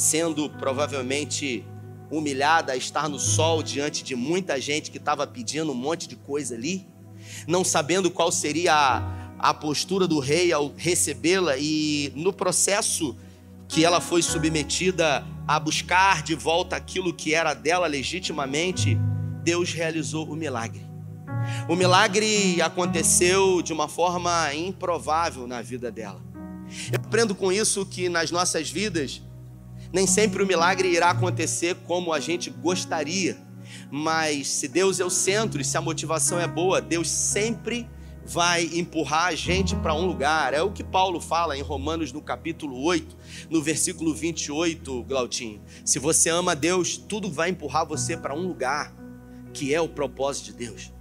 sendo 0.00 0.48
provavelmente 0.48 1.64
humilhada 2.10 2.72
a 2.72 2.76
estar 2.76 3.08
no 3.08 3.18
sol 3.18 3.62
diante 3.62 4.02
de 4.02 4.16
muita 4.16 4.60
gente 4.60 4.90
que 4.90 4.96
estava 4.96 5.26
pedindo 5.26 5.70
um 5.70 5.74
monte 5.74 6.08
de 6.08 6.16
coisa 6.16 6.54
ali, 6.54 6.86
não 7.46 7.62
sabendo 7.62 8.10
qual 8.10 8.32
seria 8.32 8.74
a, 8.74 9.50
a 9.50 9.54
postura 9.54 10.08
do 10.08 10.18
rei 10.18 10.52
ao 10.52 10.72
recebê-la, 10.74 11.56
e 11.58 12.12
no 12.16 12.32
processo 12.32 13.14
que 13.68 13.84
ela 13.84 14.00
foi 14.00 14.22
submetida 14.22 15.24
a 15.46 15.60
buscar 15.60 16.22
de 16.22 16.34
volta 16.34 16.76
aquilo 16.76 17.12
que 17.12 17.34
era 17.34 17.54
dela 17.54 17.86
legitimamente, 17.86 18.98
Deus 19.44 19.72
realizou 19.72 20.28
o 20.28 20.34
milagre. 20.34 20.84
O 21.68 21.76
milagre 21.76 22.60
aconteceu 22.60 23.62
de 23.62 23.72
uma 23.72 23.86
forma 23.86 24.52
improvável 24.54 25.46
na 25.46 25.62
vida 25.62 25.90
dela. 25.90 26.20
Eu 26.90 27.00
aprendo 27.04 27.34
com 27.34 27.52
isso 27.52 27.84
que 27.86 28.08
nas 28.08 28.30
nossas 28.30 28.70
vidas, 28.70 29.22
nem 29.92 30.06
sempre 30.06 30.42
o 30.42 30.46
milagre 30.46 30.88
irá 30.88 31.10
acontecer 31.10 31.74
como 31.86 32.12
a 32.12 32.20
gente 32.20 32.50
gostaria, 32.50 33.36
mas 33.90 34.48
se 34.48 34.68
Deus 34.68 35.00
é 35.00 35.04
o 35.04 35.10
centro 35.10 35.60
e 35.60 35.64
se 35.64 35.76
a 35.76 35.80
motivação 35.80 36.38
é 36.38 36.46
boa, 36.46 36.80
Deus 36.80 37.08
sempre 37.08 37.88
vai 38.24 38.70
empurrar 38.74 39.26
a 39.26 39.34
gente 39.34 39.74
para 39.76 39.94
um 39.94 40.06
lugar. 40.06 40.54
É 40.54 40.62
o 40.62 40.70
que 40.70 40.84
Paulo 40.84 41.20
fala 41.20 41.56
em 41.56 41.62
Romanos 41.62 42.12
no 42.12 42.22
capítulo 42.22 42.80
8, 42.82 43.16
no 43.50 43.60
versículo 43.60 44.14
28, 44.14 45.02
Glautinho. 45.04 45.60
Se 45.84 45.98
você 45.98 46.30
ama 46.30 46.54
Deus, 46.54 46.96
tudo 46.96 47.30
vai 47.30 47.50
empurrar 47.50 47.86
você 47.86 48.16
para 48.16 48.34
um 48.34 48.46
lugar, 48.46 48.94
que 49.52 49.74
é 49.74 49.80
o 49.80 49.88
propósito 49.88 50.46
de 50.46 50.66
Deus. 50.66 50.92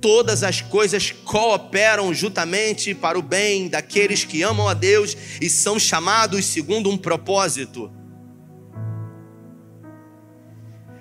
Todas 0.00 0.42
as 0.42 0.60
coisas 0.60 1.10
cooperam 1.10 2.12
juntamente 2.12 2.94
para 2.94 3.18
o 3.18 3.22
bem 3.22 3.68
daqueles 3.68 4.22
que 4.22 4.42
amam 4.42 4.68
a 4.68 4.74
Deus 4.74 5.16
e 5.40 5.48
são 5.48 5.78
chamados 5.78 6.44
segundo 6.44 6.90
um 6.90 6.98
propósito. 6.98 7.90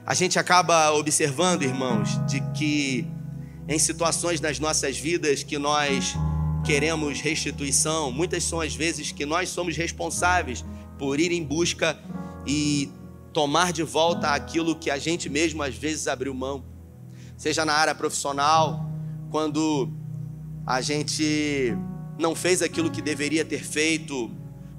A 0.06 0.14
gente 0.14 0.38
acaba 0.38 0.92
observando, 0.92 1.64
irmãos, 1.64 2.20
de 2.28 2.42
que 2.52 3.08
em 3.70 3.80
situações 3.80 4.42
nas 4.42 4.60
nossas 4.60 4.98
vidas 4.98 5.44
que 5.44 5.58
nós 5.58 6.14
queremos 6.66 7.22
restituição, 7.22 8.12
muitas 8.12 8.44
são 8.44 8.60
as 8.60 8.76
vezes 8.76 9.14
que 9.14 9.26
nós 9.26 9.48
somos 9.48 9.78
responsáveis 9.78 10.64
por 11.00 11.22
ir 11.22 11.32
em 11.32 11.42
busca 11.42 11.98
e 12.46 12.92
tomar 13.32 13.72
de 13.72 13.84
volta 13.84 14.30
aquilo 14.30 14.76
que 14.76 14.92
a 14.92 14.98
gente 14.98 15.30
mesmo 15.30 15.64
às 15.64 15.76
vezes 15.76 16.06
abriu 16.08 16.34
mão. 16.34 16.66
Seja 17.38 17.64
na 17.64 17.74
área 17.74 17.96
profissional, 17.96 18.86
quando 19.32 19.90
a 20.66 20.82
gente 20.82 21.74
não 22.20 22.36
fez 22.36 22.62
aquilo 22.62 22.92
que 22.92 23.02
deveria 23.02 23.46
ter 23.46 23.64
feito 23.64 24.30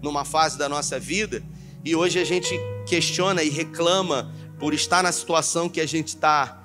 numa 0.02 0.24
fase 0.24 0.58
da 0.58 0.68
nossa 0.68 1.00
vida, 1.00 1.42
e 1.82 1.96
hoje 1.96 2.18
a 2.18 2.24
gente 2.24 2.54
questiona 2.86 3.42
e 3.42 3.48
reclama 3.48 4.32
por 4.64 4.72
estar 4.72 5.02
na 5.02 5.12
situação 5.12 5.68
que 5.68 5.78
a 5.78 5.84
gente 5.84 6.08
está 6.08 6.58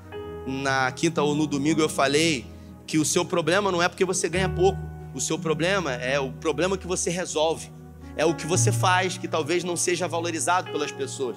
na 0.48 0.90
quinta 0.90 1.22
ou 1.22 1.36
no 1.36 1.46
domingo, 1.46 1.82
eu 1.82 1.90
falei 1.90 2.46
que 2.88 2.98
o 2.98 3.04
seu 3.04 3.26
problema 3.26 3.74
não 3.74 3.84
é 3.84 3.90
porque 3.90 4.06
você 4.06 4.30
ganha 4.30 4.48
pouco, 4.48 4.80
o 5.14 5.20
seu 5.20 5.38
problema 5.38 5.92
é 5.96 6.18
o 6.18 6.32
problema 6.32 6.78
que 6.78 6.88
você 6.88 7.10
resolve, 7.10 7.70
é 8.16 8.24
o 8.24 8.34
que 8.34 8.48
você 8.48 8.72
faz 8.72 9.18
que 9.18 9.28
talvez 9.28 9.66
não 9.66 9.76
seja 9.76 10.08
valorizado 10.08 10.72
pelas 10.72 10.94
pessoas. 10.94 11.36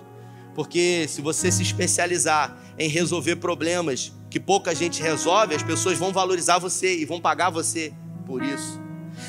Porque 0.54 1.06
se 1.08 1.20
você 1.20 1.50
se 1.50 1.64
especializar 1.64 2.56
em 2.78 2.88
resolver 2.88 3.34
problemas 3.34 4.12
que 4.30 4.38
pouca 4.38 4.72
gente 4.72 5.02
resolve, 5.02 5.56
as 5.56 5.64
pessoas 5.64 5.98
vão 5.98 6.12
valorizar 6.12 6.60
você 6.60 6.96
e 6.96 7.04
vão 7.04 7.20
pagar 7.20 7.50
você 7.50 7.92
por 8.24 8.40
isso. 8.40 8.80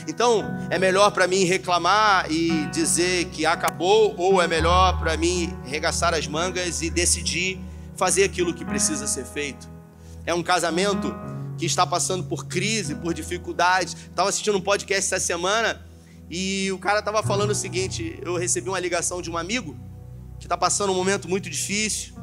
Então, 0.07 0.43
é 0.69 0.77
melhor 0.77 1.11
para 1.11 1.27
mim 1.27 1.43
reclamar 1.43 2.31
e 2.31 2.67
dizer 2.67 3.25
que 3.25 3.45
acabou, 3.45 4.15
ou 4.17 4.41
é 4.41 4.47
melhor 4.47 4.99
para 4.99 5.15
mim 5.17 5.55
regaçar 5.65 6.13
as 6.13 6.27
mangas 6.27 6.81
e 6.81 6.89
decidir 6.89 7.59
fazer 7.95 8.23
aquilo 8.23 8.53
que 8.53 8.65
precisa 8.65 9.07
ser 9.07 9.25
feito? 9.25 9.67
É 10.25 10.33
um 10.33 10.43
casamento 10.43 11.13
que 11.57 11.65
está 11.65 11.85
passando 11.85 12.23
por 12.23 12.45
crise, 12.45 12.95
por 12.95 13.13
dificuldades. 13.13 13.95
Estava 13.95 14.29
assistindo 14.29 14.57
um 14.57 14.61
podcast 14.61 15.13
essa 15.13 15.23
semana 15.23 15.85
e 16.29 16.71
o 16.71 16.77
cara 16.77 16.99
estava 16.99 17.21
falando 17.21 17.51
o 17.51 17.55
seguinte: 17.55 18.19
eu 18.21 18.37
recebi 18.37 18.69
uma 18.69 18.79
ligação 18.79 19.21
de 19.21 19.29
um 19.29 19.37
amigo 19.37 19.75
que 20.39 20.45
está 20.45 20.57
passando 20.57 20.91
um 20.91 20.95
momento 20.95 21.29
muito 21.29 21.49
difícil. 21.49 22.15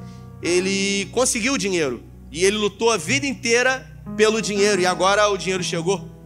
Ele 0.42 1.06
conseguiu 1.12 1.54
o 1.54 1.58
dinheiro 1.58 2.02
e 2.30 2.44
ele 2.44 2.56
lutou 2.56 2.90
a 2.90 2.96
vida 2.96 3.26
inteira 3.26 3.86
pelo 4.16 4.40
dinheiro 4.40 4.80
e 4.80 4.86
agora 4.86 5.28
o 5.28 5.36
dinheiro 5.36 5.62
chegou. 5.62 6.19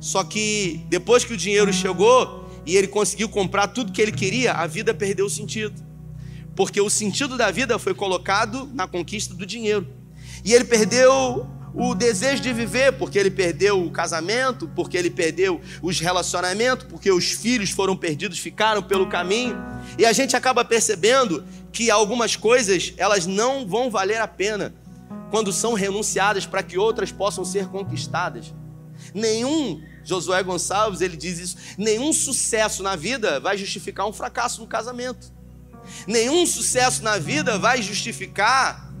Só 0.00 0.22
que 0.22 0.84
depois 0.88 1.24
que 1.24 1.32
o 1.32 1.36
dinheiro 1.36 1.72
chegou 1.72 2.48
e 2.64 2.76
ele 2.76 2.86
conseguiu 2.86 3.28
comprar 3.28 3.68
tudo 3.68 3.92
que 3.92 4.00
ele 4.00 4.12
queria, 4.12 4.52
a 4.52 4.66
vida 4.66 4.94
perdeu 4.94 5.26
o 5.26 5.30
sentido. 5.30 5.82
Porque 6.54 6.80
o 6.80 6.90
sentido 6.90 7.36
da 7.36 7.50
vida 7.50 7.78
foi 7.78 7.94
colocado 7.94 8.68
na 8.74 8.86
conquista 8.86 9.34
do 9.34 9.46
dinheiro. 9.46 9.86
E 10.44 10.52
ele 10.52 10.64
perdeu 10.64 11.48
o 11.74 11.94
desejo 11.94 12.42
de 12.42 12.52
viver, 12.52 12.92
porque 12.92 13.18
ele 13.18 13.30
perdeu 13.30 13.84
o 13.84 13.90
casamento, 13.90 14.68
porque 14.74 14.96
ele 14.96 15.10
perdeu 15.10 15.60
os 15.82 16.00
relacionamentos, 16.00 16.86
porque 16.88 17.10
os 17.10 17.30
filhos 17.30 17.70
foram 17.70 17.96
perdidos, 17.96 18.38
ficaram 18.38 18.82
pelo 18.82 19.06
caminho. 19.06 19.56
E 19.96 20.04
a 20.04 20.12
gente 20.12 20.34
acaba 20.34 20.64
percebendo 20.64 21.44
que 21.72 21.90
algumas 21.90 22.34
coisas, 22.36 22.92
elas 22.96 23.26
não 23.26 23.66
vão 23.66 23.90
valer 23.90 24.20
a 24.20 24.28
pena 24.28 24.74
quando 25.30 25.52
são 25.52 25.74
renunciadas 25.74 26.46
para 26.46 26.62
que 26.62 26.78
outras 26.78 27.12
possam 27.12 27.44
ser 27.44 27.66
conquistadas. 27.66 28.52
Nenhum, 29.14 29.82
Josué 30.04 30.42
Gonçalves, 30.42 31.00
ele 31.00 31.16
diz 31.16 31.38
isso, 31.38 31.56
nenhum 31.76 32.12
sucesso 32.12 32.82
na 32.82 32.96
vida 32.96 33.40
vai 33.40 33.56
justificar 33.56 34.06
um 34.06 34.12
fracasso 34.12 34.60
no 34.60 34.66
casamento. 34.66 35.32
Nenhum 36.06 36.46
sucesso 36.46 37.02
na 37.02 37.18
vida 37.18 37.58
vai 37.58 37.80
justificar 37.82 38.92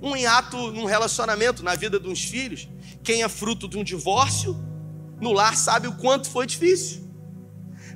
um 0.00 0.16
hiato 0.16 0.72
num 0.72 0.84
relacionamento 0.84 1.62
na 1.62 1.74
vida 1.74 1.98
de 2.00 2.08
uns 2.08 2.24
filhos. 2.24 2.68
Quem 3.02 3.22
é 3.22 3.28
fruto 3.28 3.68
de 3.68 3.78
um 3.78 3.84
divórcio 3.84 4.56
no 5.20 5.32
lar 5.32 5.56
sabe 5.56 5.86
o 5.86 5.92
quanto 5.92 6.28
foi 6.28 6.46
difícil. 6.46 7.08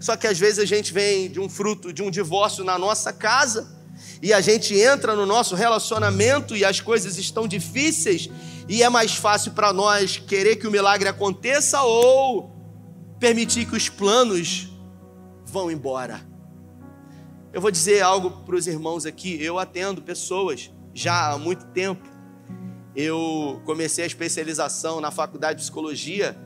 Só 0.00 0.16
que 0.16 0.26
às 0.26 0.38
vezes 0.38 0.58
a 0.58 0.64
gente 0.64 0.92
vem 0.92 1.30
de 1.30 1.40
um 1.40 1.48
fruto 1.48 1.92
de 1.92 2.02
um 2.02 2.10
divórcio 2.10 2.62
na 2.64 2.78
nossa 2.78 3.12
casa 3.12 3.75
e 4.22 4.32
a 4.32 4.40
gente 4.40 4.74
entra 4.74 5.14
no 5.14 5.26
nosso 5.26 5.54
relacionamento 5.54 6.56
e 6.56 6.64
as 6.64 6.80
coisas 6.80 7.18
estão 7.18 7.46
difíceis 7.46 8.30
e 8.68 8.82
é 8.82 8.88
mais 8.88 9.14
fácil 9.14 9.52
para 9.52 9.72
nós 9.72 10.16
querer 10.16 10.56
que 10.56 10.66
o 10.66 10.70
milagre 10.70 11.08
aconteça 11.08 11.82
ou 11.82 12.50
permitir 13.20 13.66
que 13.66 13.76
os 13.76 13.88
planos 13.88 14.68
vão 15.44 15.70
embora. 15.70 16.20
Eu 17.52 17.60
vou 17.60 17.70
dizer 17.70 18.02
algo 18.02 18.30
para 18.44 18.56
os 18.56 18.66
irmãos 18.66 19.06
aqui. 19.06 19.42
Eu 19.42 19.58
atendo 19.58 20.02
pessoas 20.02 20.70
já 20.92 21.32
há 21.32 21.38
muito 21.38 21.64
tempo. 21.66 22.06
Eu 22.94 23.62
comecei 23.64 24.04
a 24.04 24.06
especialização 24.06 25.00
na 25.00 25.10
faculdade 25.10 25.58
de 25.58 25.62
psicologia 25.62 26.36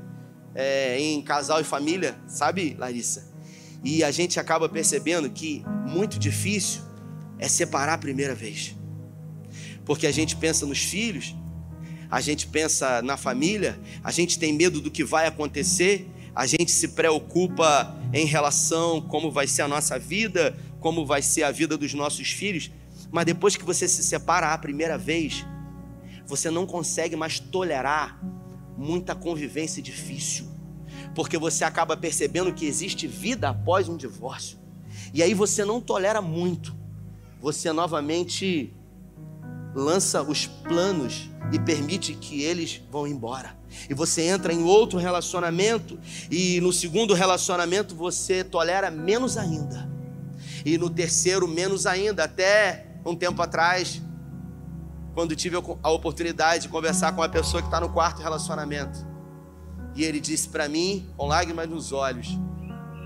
é, 0.55 1.01
em 1.01 1.23
casal 1.23 1.61
e 1.61 1.65
família, 1.65 2.17
sabe, 2.27 2.77
Larissa? 2.79 3.31
E 3.83 4.05
a 4.05 4.11
gente 4.11 4.39
acaba 4.39 4.69
percebendo 4.69 5.31
que 5.31 5.65
muito 5.87 6.19
difícil 6.19 6.83
é 7.41 7.49
separar 7.49 7.95
a 7.95 7.99
primeira 7.99 8.35
vez. 8.35 8.77
Porque 9.85 10.07
a 10.07 10.13
gente 10.13 10.37
pensa 10.37 10.65
nos 10.67 10.79
filhos, 10.79 11.35
a 12.11 12.21
gente 12.21 12.47
pensa 12.47 13.01
na 13.03 13.17
família, 13.17 13.81
a 14.05 14.13
gente 14.13 14.39
tem 14.39 14.53
medo 14.53 14.81
do 14.81 14.91
que 14.91 15.03
vai 15.03 15.27
acontecer, 15.27 16.09
a 16.35 16.47
gente 16.47 16.71
se 16.71 16.89
preocupa 16.89 17.97
em 18.13 18.27
relação 18.27 19.01
como 19.01 19.33
vai 19.33 19.47
ser 19.47 19.63
a 19.63 19.69
nossa 19.69 19.99
vida, 19.99 20.57
como 20.79 21.07
vai 21.07 21.23
ser 21.23 21.43
a 21.43 21.51
vida 21.51 21.77
dos 21.77 21.95
nossos 21.95 22.31
filhos, 22.31 22.71
mas 23.11 23.25
depois 23.25 23.57
que 23.57 23.65
você 23.65 23.89
se 23.89 24.03
separa 24.03 24.53
a 24.53 24.59
primeira 24.59 24.97
vez, 24.97 25.45
você 26.27 26.51
não 26.51 26.67
consegue 26.67 27.17
mais 27.17 27.41
tolerar 27.41 28.21
muita 28.77 29.15
convivência 29.15 29.83
difícil, 29.83 30.47
porque 31.15 31.37
você 31.37 31.65
acaba 31.65 31.97
percebendo 31.97 32.53
que 32.53 32.67
existe 32.67 33.07
vida 33.07 33.49
após 33.49 33.89
um 33.89 33.97
divórcio. 33.97 34.59
E 35.13 35.23
aí 35.23 35.35
você 35.35 35.65
não 35.65 35.81
tolera 35.81 36.23
muito. 36.23 36.80
Você 37.41 37.73
novamente 37.73 38.75
lança 39.75 40.23
os 40.23 40.47
planos 40.47 41.31
e 41.53 41.59
permite 41.59 42.15
que 42.15 42.43
eles 42.43 42.83
vão 42.91 43.07
embora. 43.07 43.57
E 43.89 43.95
você 43.95 44.23
entra 44.23 44.53
em 44.53 44.63
outro 44.63 44.99
relacionamento 44.99 45.99
e 46.31 46.61
no 46.61 46.73
segundo 46.73 47.15
relacionamento 47.15 47.95
você 47.95 48.45
tolera 48.45 48.91
menos 48.91 49.37
ainda. 49.37 49.89
E 50.65 50.77
no 50.77 50.91
terceiro 50.91 51.49
menos 51.49 51.87
ainda, 51.87 52.25
até 52.25 52.87
um 53.05 53.17
tempo 53.17 53.41
atrás, 53.41 54.03
quando 55.15 55.35
tive 55.35 55.57
a 55.83 55.91
oportunidade 55.91 56.65
de 56.65 56.69
conversar 56.69 57.13
com 57.13 57.21
uma 57.21 57.29
pessoa 57.29 57.63
que 57.63 57.69
está 57.69 57.81
no 57.81 57.89
quarto 57.89 58.21
relacionamento. 58.21 59.07
E 59.95 60.05
ele 60.05 60.21
disse 60.21 60.49
para 60.49 60.69
mim, 60.69 61.09
com 61.17 61.27
lágrimas 61.27 61.69
nos 61.69 61.93
olhos: 61.93 62.29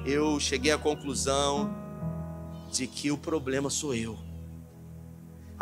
eu 0.05 0.39
cheguei 0.41 0.73
à 0.73 0.79
conclusão 0.79 1.75
de 2.71 2.87
que 2.87 3.11
o 3.11 3.17
problema 3.17 3.71
sou 3.71 3.95
eu. 3.95 4.19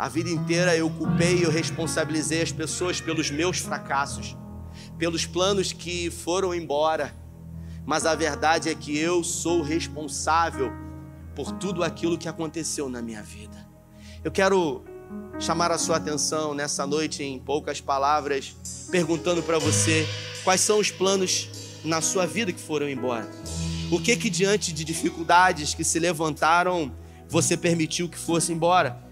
A 0.03 0.09
vida 0.09 0.29
inteira 0.29 0.75
eu 0.75 0.89
culpei 0.89 1.37
e 1.37 1.43
eu 1.43 1.49
responsabilizei 1.49 2.41
as 2.41 2.51
pessoas 2.51 2.99
pelos 2.99 3.31
meus 3.31 3.59
fracassos, 3.59 4.35
pelos 4.97 5.25
planos 5.25 5.71
que 5.71 6.11
foram 6.11 6.53
embora. 6.53 7.15
Mas 7.85 8.05
a 8.05 8.13
verdade 8.13 8.67
é 8.67 8.75
que 8.75 8.97
eu 8.97 9.23
sou 9.23 9.61
responsável 9.61 10.73
por 11.33 11.53
tudo 11.53 11.85
aquilo 11.85 12.17
que 12.17 12.27
aconteceu 12.27 12.89
na 12.89 13.01
minha 13.01 13.23
vida. 13.23 13.65
Eu 14.25 14.29
quero 14.29 14.83
chamar 15.39 15.71
a 15.71 15.77
sua 15.77 15.95
atenção 15.95 16.53
nessa 16.53 16.85
noite 16.85 17.23
em 17.23 17.39
poucas 17.39 17.79
palavras, 17.79 18.57
perguntando 18.91 19.41
para 19.41 19.57
você 19.57 20.05
quais 20.43 20.59
são 20.59 20.79
os 20.79 20.91
planos 20.91 21.79
na 21.81 22.01
sua 22.01 22.27
vida 22.27 22.51
que 22.51 22.59
foram 22.59 22.89
embora. 22.89 23.31
O 23.89 24.01
que 24.01 24.17
que 24.17 24.29
diante 24.29 24.73
de 24.73 24.83
dificuldades 24.83 25.73
que 25.73 25.85
se 25.85 25.97
levantaram, 25.97 26.91
você 27.29 27.55
permitiu 27.55 28.09
que 28.09 28.17
fosse 28.17 28.51
embora? 28.51 29.02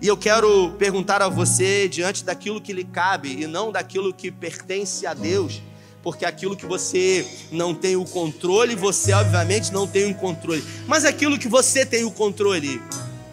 E 0.00 0.06
eu 0.06 0.16
quero 0.16 0.72
perguntar 0.78 1.22
a 1.22 1.28
você, 1.28 1.88
diante 1.88 2.24
daquilo 2.24 2.60
que 2.60 2.72
lhe 2.72 2.84
cabe 2.84 3.42
e 3.42 3.46
não 3.46 3.72
daquilo 3.72 4.12
que 4.12 4.30
pertence 4.30 5.06
a 5.06 5.14
Deus, 5.14 5.62
porque 6.02 6.24
aquilo 6.24 6.56
que 6.56 6.66
você 6.66 7.26
não 7.50 7.74
tem 7.74 7.96
o 7.96 8.04
controle, 8.04 8.74
você 8.74 9.12
obviamente 9.12 9.72
não 9.72 9.86
tem 9.86 10.10
o 10.10 10.14
controle, 10.14 10.62
mas 10.86 11.04
aquilo 11.04 11.38
que 11.38 11.48
você 11.48 11.84
tem 11.84 12.04
o 12.04 12.10
controle 12.10 12.80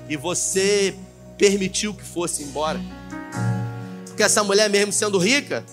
e 0.10 0.15
você 0.15 0.95
permitiu 1.38 1.93
que 1.93 2.04
fosse 2.04 2.43
embora. 2.43 2.80
Porque 4.08 4.23
essa 4.23 4.43
mulher, 4.43 4.69
mesmo 4.69 4.93
sendo 4.93 5.17
rica, 5.17 5.65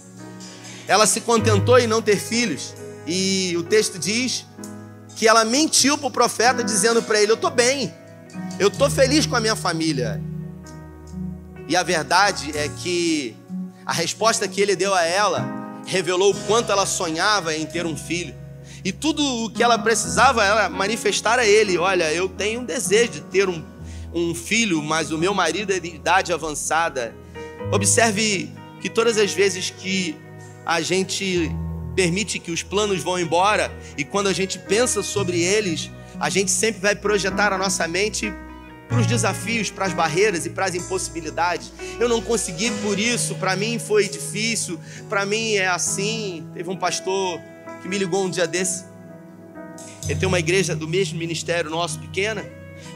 ela 0.88 1.06
se 1.06 1.20
contentou 1.20 1.78
em 1.78 1.86
não 1.86 2.02
ter 2.02 2.16
filhos. 2.16 2.74
E 3.06 3.54
o 3.56 3.62
texto 3.62 3.98
diz 3.98 4.46
que 5.14 5.28
ela 5.28 5.44
mentiu 5.44 5.96
para 5.96 6.08
o 6.08 6.10
profeta, 6.10 6.64
dizendo 6.64 7.02
para 7.02 7.20
ele: 7.20 7.30
Eu 7.30 7.36
estou 7.36 7.50
bem, 7.50 7.94
eu 8.58 8.68
estou 8.68 8.90
feliz 8.90 9.26
com 9.26 9.36
a 9.36 9.40
minha 9.40 9.54
família. 9.54 10.20
E 11.70 11.76
a 11.76 11.84
verdade 11.84 12.50
é 12.58 12.68
que 12.68 13.32
a 13.86 13.92
resposta 13.92 14.48
que 14.48 14.60
ele 14.60 14.74
deu 14.74 14.92
a 14.92 15.04
ela 15.04 15.48
revelou 15.86 16.32
o 16.32 16.34
quanto 16.48 16.72
ela 16.72 16.84
sonhava 16.84 17.54
em 17.54 17.64
ter 17.64 17.86
um 17.86 17.96
filho. 17.96 18.34
E 18.84 18.90
tudo 18.90 19.24
o 19.44 19.50
que 19.50 19.62
ela 19.62 19.78
precisava 19.78 20.44
era 20.44 20.68
manifestar 20.68 21.38
a 21.38 21.46
ele: 21.46 21.78
Olha, 21.78 22.12
eu 22.12 22.28
tenho 22.28 22.62
um 22.62 22.64
desejo 22.64 23.12
de 23.12 23.20
ter 23.20 23.48
um, 23.48 23.64
um 24.12 24.34
filho, 24.34 24.82
mas 24.82 25.12
o 25.12 25.18
meu 25.18 25.32
marido 25.32 25.72
é 25.72 25.78
de 25.78 25.94
idade 25.94 26.32
avançada. 26.32 27.14
Observe 27.70 28.50
que 28.80 28.90
todas 28.90 29.16
as 29.16 29.32
vezes 29.32 29.70
que 29.70 30.16
a 30.66 30.80
gente 30.80 31.52
permite 31.94 32.40
que 32.40 32.50
os 32.50 32.64
planos 32.64 33.00
vão 33.00 33.16
embora 33.16 33.70
e 33.96 34.02
quando 34.02 34.26
a 34.26 34.32
gente 34.32 34.58
pensa 34.58 35.04
sobre 35.04 35.40
eles, 35.40 35.88
a 36.18 36.28
gente 36.30 36.50
sempre 36.50 36.80
vai 36.80 36.96
projetar 36.96 37.52
a 37.52 37.58
nossa 37.58 37.86
mente 37.86 38.34
para 38.90 38.98
os 38.98 39.06
desafios, 39.06 39.70
para 39.70 39.86
as 39.86 39.94
barreiras 39.94 40.44
e 40.44 40.50
para 40.50 40.66
as 40.66 40.74
impossibilidades. 40.74 41.72
Eu 42.00 42.08
não 42.08 42.20
consegui 42.20 42.72
por 42.82 42.98
isso, 42.98 43.36
para 43.36 43.54
mim 43.54 43.78
foi 43.78 44.08
difícil, 44.08 44.80
para 45.08 45.24
mim 45.24 45.54
é 45.54 45.68
assim. 45.68 46.44
Teve 46.52 46.68
um 46.68 46.76
pastor 46.76 47.40
que 47.80 47.88
me 47.88 47.96
ligou 47.96 48.24
um 48.24 48.30
dia 48.30 48.48
desse. 48.48 48.84
Ele 50.08 50.18
tem 50.18 50.26
uma 50.26 50.40
igreja 50.40 50.74
do 50.74 50.88
mesmo 50.88 51.16
ministério 51.16 51.70
nosso, 51.70 52.00
pequena, 52.00 52.44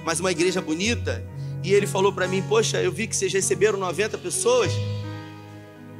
mas 0.04 0.18
uma 0.18 0.32
igreja 0.32 0.60
bonita. 0.60 1.24
E 1.62 1.72
ele 1.72 1.86
falou 1.86 2.12
para 2.12 2.26
mim: 2.26 2.42
Poxa, 2.42 2.82
eu 2.82 2.90
vi 2.90 3.06
que 3.06 3.14
vocês 3.14 3.32
receberam 3.32 3.78
90 3.78 4.18
pessoas. 4.18 4.72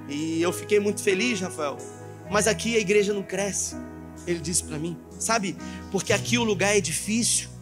E 0.09 0.43
eu 0.43 0.53
fiquei 0.53 0.81
muito 0.81 1.01
feliz, 1.03 1.41
Rafael. 1.41 1.79
Mas 2.29 2.49
aqui 2.49 2.75
a 2.77 2.81
igreja 2.81 3.15
não 3.15 3.23
cresce. 3.23 3.77
Ele 4.27 4.41
disse 4.41 4.65
para 4.65 4.77
mim: 4.77 4.99
Sabe, 5.21 5.57
porque 5.93 6.13
aqui 6.13 6.37
o 6.37 6.43
lugar 6.43 6.77
é 6.77 6.81
difícil 6.81 7.54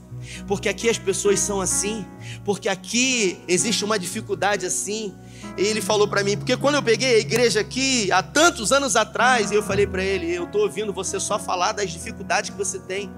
porque 0.46 0.68
aqui 0.68 0.88
as 0.88 0.98
pessoas 0.98 1.40
são 1.40 1.61
assim, 1.61 2.04
porque 2.44 2.68
aqui 2.68 3.38
existe 3.48 3.85
uma 3.85 3.98
dificuldade 3.98 4.66
assim. 4.66 5.14
E 5.56 5.62
ele 5.62 5.80
falou 5.80 6.08
para 6.08 6.22
mim, 6.22 6.37
porque 6.37 6.56
quando 6.56 6.76
eu 6.76 6.82
peguei 6.82 7.16
a 7.16 7.18
igreja 7.18 7.61
aqui, 7.61 8.11
há 8.12 8.22
tantos 8.22 8.72
anos 8.72 8.96
atrás, 8.96 9.50
eu 9.52 9.62
falei 9.62 9.87
para 9.87 10.02
ele: 10.02 10.32
eu 10.32 10.44
estou 10.44 10.62
ouvindo 10.62 10.92
você 10.92 11.18
só 11.20 11.38
falar 11.38 11.72
das 11.72 11.90
dificuldades 11.90 12.50
que 12.50 12.56
você 12.56 12.78
tem. 12.78 13.11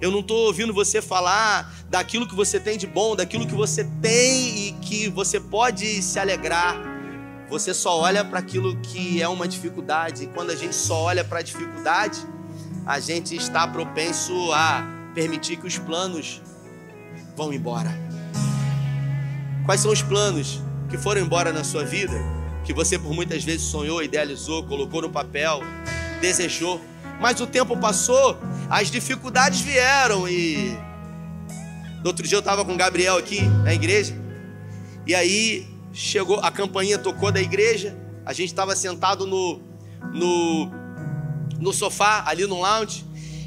Eu 0.00 0.10
não 0.10 0.20
estou 0.20 0.46
ouvindo 0.46 0.74
você 0.74 1.00
falar 1.00 1.72
daquilo 1.88 2.28
que 2.28 2.34
você 2.34 2.58
tem 2.58 2.76
de 2.76 2.86
bom, 2.86 3.14
daquilo 3.16 3.46
que 3.46 3.54
você 3.54 3.84
tem 4.02 4.68
e 4.68 4.72
que 4.72 5.08
você 5.08 5.40
pode 5.40 6.02
se 6.02 6.18
alegrar. 6.18 6.76
Você 7.48 7.72
só 7.72 8.00
olha 8.00 8.24
para 8.24 8.38
aquilo 8.38 8.76
que 8.80 9.22
é 9.22 9.28
uma 9.28 9.46
dificuldade. 9.46 10.24
E 10.24 10.26
quando 10.26 10.50
a 10.50 10.56
gente 10.56 10.74
só 10.74 11.04
olha 11.04 11.24
para 11.24 11.38
a 11.38 11.42
dificuldade, 11.42 12.18
a 12.84 12.98
gente 13.00 13.34
está 13.36 13.66
propenso 13.66 14.52
a 14.52 14.93
permitir 15.14 15.56
que 15.56 15.66
os 15.66 15.78
planos 15.78 16.42
vão 17.36 17.52
embora. 17.52 17.90
Quais 19.64 19.80
são 19.80 19.92
os 19.92 20.02
planos 20.02 20.60
que 20.90 20.98
foram 20.98 21.20
embora 21.20 21.52
na 21.52 21.64
sua 21.64 21.84
vida? 21.84 22.14
Que 22.64 22.72
você 22.72 22.98
por 22.98 23.14
muitas 23.14 23.44
vezes 23.44 23.62
sonhou, 23.62 24.02
idealizou, 24.02 24.64
colocou 24.64 25.00
no 25.00 25.10
papel, 25.10 25.60
desejou. 26.20 26.80
Mas 27.20 27.40
o 27.40 27.46
tempo 27.46 27.76
passou, 27.76 28.38
as 28.68 28.90
dificuldades 28.90 29.60
vieram 29.60 30.28
e. 30.28 30.76
No 32.00 32.08
outro 32.08 32.26
dia 32.26 32.36
eu 32.36 32.40
estava 32.40 32.64
com 32.64 32.74
o 32.74 32.76
Gabriel 32.76 33.16
aqui 33.16 33.40
na 33.62 33.72
igreja. 33.72 34.14
E 35.06 35.14
aí 35.14 35.66
chegou, 35.92 36.40
a 36.40 36.50
campainha 36.50 36.98
tocou 36.98 37.30
da 37.30 37.40
igreja. 37.40 37.96
A 38.26 38.32
gente 38.32 38.48
estava 38.48 38.74
sentado 38.74 39.26
no, 39.26 39.60
no, 40.12 40.70
no 41.58 41.72
sofá, 41.72 42.24
ali 42.26 42.46
no 42.46 42.60
lounge. 42.60 43.04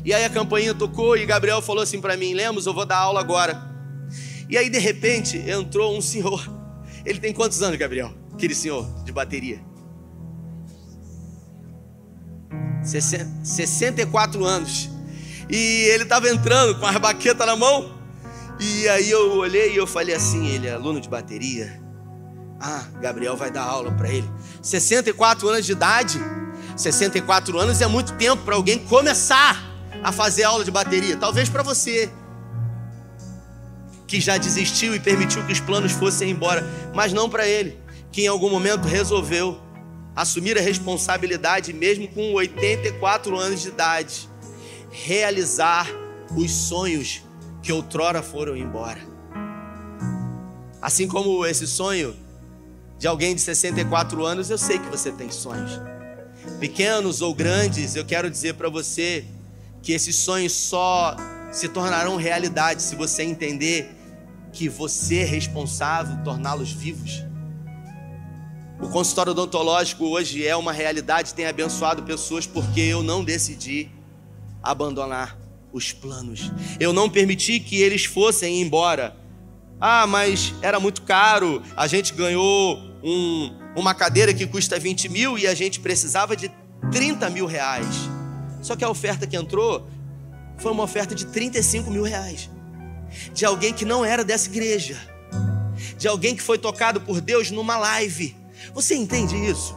E 0.08 0.14
aí 0.14 0.24
a 0.24 0.30
campainha 0.30 0.74
tocou 0.74 1.18
e 1.18 1.26
Gabriel 1.26 1.62
falou 1.62 1.84
assim 1.84 2.00
para 2.00 2.16
mim: 2.16 2.34
Lemos, 2.34 2.66
eu 2.66 2.74
vou 2.74 2.86
dar 2.86 2.96
aula 2.96 3.20
agora. 3.20 3.62
E 4.50 4.58
aí 4.58 4.70
de 4.70 4.80
repente 4.80 5.38
entrou 5.38 5.98
um 5.98 6.00
senhor. 6.00 6.50
Ele 7.06 7.20
tem 7.20 7.34
quantos 7.34 7.62
anos, 7.62 7.78
Gabriel? 7.78 8.14
Aquele 8.34 8.56
senhor 8.56 8.88
de 9.04 9.12
bateria. 9.12 9.60
64 12.82 14.46
anos. 14.46 14.90
E 15.50 15.90
ele 15.90 16.04
estava 16.04 16.30
entrando 16.30 16.80
com 16.80 16.86
a 16.86 16.98
baqueta 16.98 17.46
na 17.46 17.58
mão. 17.58 17.94
E 18.62 18.88
aí 18.88 19.12
eu 19.12 19.34
olhei 19.34 19.74
e 19.74 19.76
eu 19.76 19.86
falei 19.86 20.16
assim: 20.16 20.48
ele 20.48 20.68
é 20.68 20.72
aluno 20.72 21.02
de 21.02 21.10
bateria. 21.10 21.84
Ah, 22.62 22.88
Gabriel 23.02 23.36
vai 23.36 23.52
dar 23.52 23.64
aula 23.64 23.92
para 23.92 24.08
ele. 24.10 24.32
64 24.62 25.50
anos 25.50 25.66
de 25.66 25.74
idade. 25.74 26.18
64 26.78 27.60
anos 27.60 27.82
é 27.82 27.88
muito 27.88 28.14
tempo 28.14 28.46
para 28.46 28.56
alguém 28.56 28.80
começar 28.80 29.67
a 30.04 30.12
fazer 30.12 30.44
aula 30.44 30.64
de 30.64 30.72
bateria. 30.72 31.18
Talvez 31.18 31.50
para 31.50 31.64
você 31.64 32.10
que 34.08 34.22
já 34.22 34.38
desistiu 34.38 34.96
e 34.96 35.00
permitiu 35.00 35.46
que 35.46 35.52
os 35.52 35.60
planos 35.60 35.92
fossem 35.92 36.30
embora, 36.30 36.66
mas 36.94 37.12
não 37.12 37.30
para 37.30 37.46
ele, 37.46 37.78
que 38.12 38.24
em 38.24 38.28
algum 38.28 38.50
momento 38.50 38.88
resolveu 38.88 39.60
assumir 40.16 40.58
a 40.58 40.62
responsabilidade, 40.62 41.74
mesmo 41.74 42.08
com 42.08 42.34
84 42.34 43.38
anos 43.38 43.62
de 43.62 43.68
idade, 43.68 44.30
realizar 44.90 45.88
os 46.36 46.50
sonhos 46.52 47.22
que 47.62 47.72
outrora 47.72 48.24
foram 48.24 48.56
embora. 48.56 49.00
Assim 50.82 51.08
como 51.08 51.46
esse 51.46 51.68
sonho 51.68 52.16
de 52.98 53.08
alguém 53.08 53.36
de 53.36 53.42
64 53.42 54.26
anos, 54.26 54.50
eu 54.50 54.58
sei 54.58 54.80
que 54.80 54.90
você 54.90 55.12
tem 55.12 55.30
sonhos. 55.30 55.80
Pequenos 56.60 57.22
ou 57.22 57.36
grandes, 57.36 57.96
eu 57.96 58.06
quero 58.06 58.30
dizer 58.32 58.54
para 58.56 58.70
você 58.70 59.26
que 59.88 59.94
esses 59.94 60.18
sonhos 60.18 60.52
só 60.52 61.16
se 61.50 61.70
tornarão 61.70 62.18
realidade 62.18 62.82
se 62.82 62.94
você 62.94 63.24
entender 63.24 63.96
que 64.52 64.68
você 64.68 65.20
é 65.20 65.24
responsável 65.24 66.22
torná-los 66.26 66.74
vivos. 66.74 67.24
O 68.82 68.90
consultório 68.90 69.32
odontológico 69.32 70.04
hoje 70.04 70.46
é 70.46 70.54
uma 70.58 70.74
realidade, 70.74 71.34
tem 71.34 71.46
abençoado 71.46 72.04
pessoas 72.04 72.46
porque 72.46 72.82
eu 72.82 73.02
não 73.02 73.24
decidi 73.24 73.90
abandonar 74.62 75.38
os 75.72 75.94
planos. 75.94 76.52
Eu 76.82 76.92
não 76.92 77.10
permiti 77.10 77.58
que 77.58 77.78
eles 77.82 78.04
fossem 78.04 78.62
embora. 78.62 79.16
Ah, 79.80 80.06
mas 80.06 80.54
era 80.62 80.82
muito 80.82 81.04
caro. 81.04 81.64
A 81.78 81.88
gente 81.88 82.14
ganhou 82.14 82.78
um, 83.02 83.56
uma 83.74 83.96
cadeira 83.96 84.34
que 84.34 84.46
custa 84.46 84.78
20 84.78 85.08
mil 85.08 85.38
e 85.38 85.48
a 85.48 85.56
gente 85.56 85.80
precisava 85.80 86.36
de 86.36 86.52
30 86.92 87.30
mil 87.30 87.46
reais. 87.46 88.17
Só 88.62 88.76
que 88.76 88.84
a 88.84 88.90
oferta 88.90 89.28
que 89.28 89.36
entrou 89.36 89.88
foi 90.58 90.72
uma 90.72 90.84
oferta 90.84 91.14
de 91.14 91.26
35 91.26 91.90
mil 91.90 92.04
reais. 92.04 92.50
De 93.34 93.46
alguém 93.46 93.74
que 93.74 93.86
não 93.86 94.04
era 94.04 94.24
dessa 94.24 94.50
igreja. 94.50 94.98
De 95.98 96.08
alguém 96.08 96.36
que 96.36 96.42
foi 96.42 96.58
tocado 96.58 97.02
por 97.02 97.22
Deus 97.22 97.52
numa 97.52 97.78
live. 97.78 98.36
Você 98.74 98.96
entende 98.96 99.36
isso? 99.36 99.76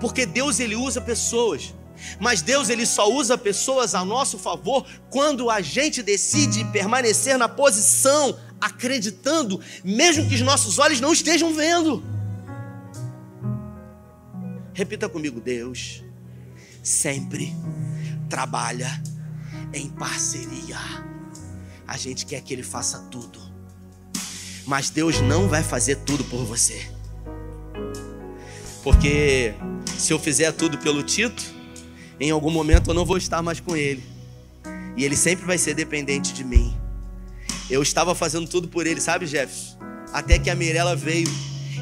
Porque 0.00 0.24
Deus 0.24 0.60
ele 0.60 0.76
usa 0.76 1.00
pessoas. 1.00 1.74
Mas 2.18 2.42
Deus 2.42 2.68
ele 2.68 2.86
só 2.86 3.10
usa 3.10 3.38
pessoas 3.38 3.94
a 3.94 4.04
nosso 4.04 4.38
favor 4.38 4.86
quando 5.10 5.50
a 5.50 5.60
gente 5.60 6.02
decide 6.02 6.64
permanecer 6.66 7.38
na 7.38 7.48
posição, 7.48 8.36
acreditando, 8.60 9.60
mesmo 9.84 10.28
que 10.28 10.34
os 10.34 10.40
nossos 10.40 10.78
olhos 10.78 11.00
não 11.00 11.12
estejam 11.12 11.54
vendo. 11.54 12.02
Repita 14.74 15.08
comigo, 15.08 15.40
Deus 15.40 16.02
sempre 16.82 17.54
trabalha 18.32 18.90
em 19.74 19.90
parceria. 19.90 20.78
a 21.86 21.98
gente 21.98 22.24
quer 22.24 22.40
que 22.40 22.54
ele 22.54 22.62
faça 22.62 22.98
tudo. 23.10 23.38
Mas 24.66 24.88
Deus 24.88 25.20
não 25.20 25.48
vai 25.48 25.62
fazer 25.62 25.96
tudo 25.96 26.24
por 26.24 26.42
você. 26.46 26.90
Porque 28.82 29.52
se 29.98 30.14
eu 30.14 30.18
fizer 30.18 30.50
tudo 30.52 30.78
pelo 30.78 31.02
Tito, 31.02 31.42
em 32.18 32.30
algum 32.30 32.50
momento 32.50 32.88
eu 32.88 32.94
não 32.94 33.04
vou 33.04 33.18
estar 33.18 33.42
mais 33.42 33.60
com 33.60 33.76
ele. 33.76 34.02
E 34.96 35.04
ele 35.04 35.16
sempre 35.16 35.44
vai 35.44 35.58
ser 35.58 35.74
dependente 35.74 36.32
de 36.32 36.42
mim. 36.42 36.74
Eu 37.68 37.82
estava 37.82 38.14
fazendo 38.14 38.48
tudo 38.48 38.66
por 38.66 38.86
ele, 38.86 39.00
sabe, 39.02 39.26
Jefferson? 39.26 39.76
Até 40.10 40.38
que 40.38 40.48
a 40.48 40.54
Mirella 40.54 40.96
veio. 40.96 41.28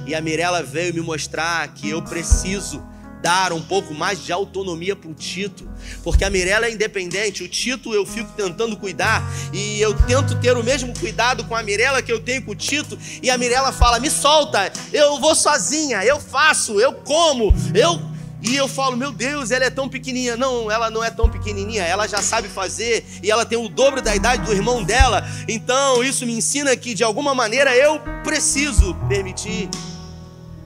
E 0.04 0.16
a 0.16 0.20
Mirella 0.20 0.64
veio 0.64 0.92
me 0.92 1.00
mostrar 1.00 1.72
que 1.74 1.90
eu 1.90 2.02
preciso 2.02 2.84
dar 3.22 3.52
um 3.52 3.60
pouco 3.60 3.94
mais 3.94 4.24
de 4.24 4.32
autonomia 4.32 4.96
para 4.96 5.10
o 5.10 5.14
Tito, 5.14 5.68
porque 6.02 6.24
a 6.24 6.30
Mirella 6.30 6.66
é 6.66 6.72
independente, 6.72 7.42
o 7.42 7.48
Tito 7.48 7.94
eu 7.94 8.06
fico 8.06 8.32
tentando 8.32 8.76
cuidar 8.76 9.22
e 9.52 9.80
eu 9.80 9.94
tento 10.06 10.34
ter 10.40 10.56
o 10.56 10.64
mesmo 10.64 10.92
cuidado 10.98 11.44
com 11.44 11.54
a 11.54 11.62
Mirella 11.62 12.02
que 12.02 12.12
eu 12.12 12.20
tenho 12.20 12.42
com 12.42 12.52
o 12.52 12.54
Tito, 12.54 12.98
e 13.22 13.30
a 13.30 13.36
Mirella 13.36 13.72
fala: 13.72 13.98
"Me 13.98 14.10
solta, 14.10 14.72
eu 14.92 15.18
vou 15.18 15.34
sozinha, 15.34 16.04
eu 16.04 16.20
faço, 16.20 16.80
eu 16.80 16.92
como, 16.94 17.54
eu 17.74 18.10
e 18.42 18.56
eu 18.56 18.66
falo, 18.66 18.96
meu 18.96 19.12
Deus, 19.12 19.50
ela 19.50 19.64
é 19.64 19.70
tão 19.70 19.88
pequenininha. 19.88 20.36
Não, 20.36 20.70
ela 20.70 20.90
não 20.90 21.04
é 21.04 21.10
tão 21.10 21.28
pequenininha, 21.28 21.82
ela 21.84 22.06
já 22.06 22.22
sabe 22.22 22.48
fazer 22.48 23.04
e 23.22 23.30
ela 23.30 23.44
tem 23.44 23.58
o 23.58 23.68
dobro 23.68 24.00
da 24.00 24.14
idade 24.14 24.44
do 24.44 24.52
irmão 24.52 24.82
dela. 24.82 25.22
Então, 25.46 26.02
isso 26.02 26.24
me 26.24 26.32
ensina 26.32 26.74
que 26.76 26.94
de 26.94 27.04
alguma 27.04 27.34
maneira 27.34 27.76
eu 27.76 28.00
preciso 28.24 28.94
permitir 29.08 29.68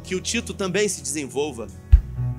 que 0.04 0.14
o 0.14 0.20
Tito 0.20 0.54
também 0.54 0.88
se 0.88 1.02
desenvolva. 1.02 1.66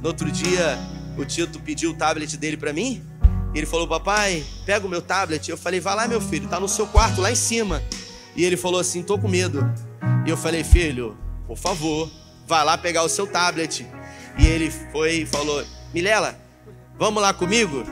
No 0.05 0.09
outro 0.09 0.31
dia, 0.31 0.77
o 1.17 1.25
Tito 1.25 1.59
pediu 1.59 1.89
o 1.89 1.95
tablet 1.95 2.37
dele 2.37 2.55
para 2.55 2.71
mim. 2.71 3.03
Ele 3.55 3.65
falou: 3.65 3.87
Papai, 3.87 4.45
pega 4.63 4.85
o 4.85 4.89
meu 4.89 5.01
tablet. 5.01 5.49
Eu 5.49 5.57
falei: 5.57 5.79
Vai 5.79 5.95
lá, 5.95 6.07
meu 6.07 6.21
filho, 6.21 6.47
tá 6.47 6.59
no 6.59 6.67
seu 6.67 6.85
quarto, 6.85 7.21
lá 7.21 7.31
em 7.31 7.35
cima. 7.35 7.81
E 8.35 8.45
ele 8.45 8.55
falou 8.55 8.79
assim: 8.79 9.01
Tô 9.01 9.17
com 9.17 9.27
medo. 9.27 9.67
E 10.23 10.29
eu 10.29 10.37
falei: 10.37 10.63
Filho, 10.63 11.17
por 11.47 11.57
favor, 11.57 12.07
vai 12.45 12.63
lá 12.63 12.77
pegar 12.77 13.01
o 13.01 13.09
seu 13.09 13.25
tablet. 13.25 13.83
E 14.37 14.45
ele 14.45 14.69
foi 14.91 15.21
e 15.21 15.25
falou: 15.25 15.65
Milela, 15.91 16.39
vamos 16.99 17.19
lá 17.19 17.33
comigo? 17.33 17.83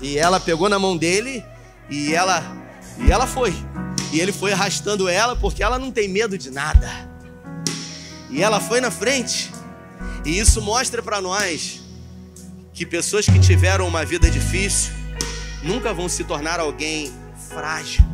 E 0.00 0.16
ela 0.16 0.38
pegou 0.38 0.68
na 0.68 0.78
mão 0.78 0.96
dele 0.96 1.44
e 1.90 2.14
ela 2.14 2.40
e 3.04 3.10
ela 3.10 3.26
foi. 3.26 3.52
E 4.12 4.20
ele 4.20 4.30
foi 4.30 4.52
arrastando 4.52 5.08
ela 5.08 5.34
porque 5.34 5.60
ela 5.60 5.76
não 5.76 5.90
tem 5.90 6.06
medo 6.06 6.38
de 6.38 6.52
nada. 6.52 6.88
E 8.30 8.40
ela 8.40 8.60
foi 8.60 8.80
na 8.80 8.92
frente. 8.92 9.55
E 10.26 10.40
isso 10.40 10.60
mostra 10.60 11.00
para 11.00 11.20
nós 11.20 11.80
que 12.74 12.84
pessoas 12.84 13.26
que 13.26 13.38
tiveram 13.38 13.86
uma 13.86 14.04
vida 14.04 14.28
difícil 14.28 14.92
nunca 15.62 15.94
vão 15.94 16.08
se 16.08 16.24
tornar 16.24 16.58
alguém 16.58 17.12
frágil, 17.48 18.04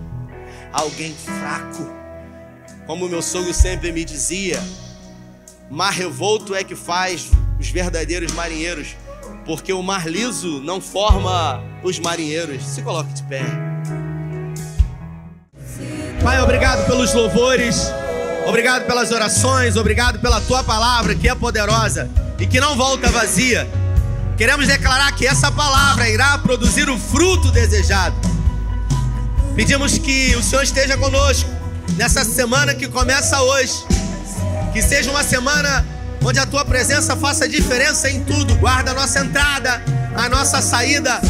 alguém 0.71 1.15
fraco. 1.15 1.91
Como 2.87 3.09
meu 3.09 3.23
sogro 3.23 3.55
sempre 3.55 3.91
me 3.93 4.05
dizia, 4.05 4.63
mar 5.71 5.91
revolto 5.91 6.55
é 6.55 6.63
que 6.63 6.77
faz 6.77 7.31
os 7.59 7.71
verdadeiros 7.71 8.31
marinheiros, 8.33 8.95
porque 9.47 9.73
o 9.73 9.83
mar 9.83 10.07
liso 10.07 10.61
não 10.61 10.83
forma 10.83 11.65
os 11.83 11.99
marinheiros. 11.99 12.63
Se 12.63 12.83
coloque 12.83 13.15
de 13.15 13.23
pé. 13.23 13.45
Pai, 16.23 16.43
obrigado 16.43 16.87
pelos 16.87 17.15
louvores. 17.15 17.91
Obrigado 18.47 18.87
pelas 18.87 19.11
orações, 19.13 19.77
obrigado 19.77 20.19
pela 20.19 20.41
tua 20.41 20.65
palavra 20.65 21.15
que 21.15 21.29
é 21.29 21.35
poderosa 21.35 22.11
e 22.39 22.47
que 22.47 22.61
não 22.61 22.77
volta 22.77 23.09
vazia. 23.11 23.69
Queremos 24.37 24.67
declarar 24.67 25.13
que 25.13 25.27
essa 25.27 25.51
palavra 25.53 26.09
irá 26.09 26.37
produzir 26.39 26.89
o 26.91 26.99
fruto 26.99 27.53
desejado. 27.53 28.17
Pedimos 29.55 29.97
que 29.97 30.35
o 30.35 30.43
Senhor 30.43 30.63
esteja 30.63 30.97
conosco 30.97 31.49
nessa 31.97 32.25
semana 32.25 32.75
que 32.75 32.89
começa 32.89 33.41
hoje. 33.41 33.85
Que 34.73 34.83
seja 34.83 35.11
uma 35.11 35.23
semana 35.23 35.87
onde 36.25 36.39
a 36.39 36.47
tua 36.47 36.65
presença 36.65 37.15
faça 37.15 37.49
diferença 37.49 38.11
em 38.11 38.25
tudo. 38.25 38.57
Guarda 38.57 38.91
a 38.91 38.95
nossa 38.95 39.21
entrada, 39.21 39.83
a 40.17 40.29
nossa 40.29 40.61
saída. 40.61 41.21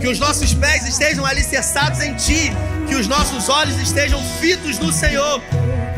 Que 0.00 0.06
os 0.06 0.20
nossos 0.20 0.54
pés 0.54 0.86
estejam 0.86 1.26
alicerçados 1.26 2.00
em 2.00 2.14
ti. 2.14 2.52
Que 2.86 2.94
os 2.94 3.08
nossos 3.08 3.48
olhos 3.48 3.76
estejam 3.80 4.22
fitos 4.40 4.78
no 4.78 4.92
Senhor 4.92 5.42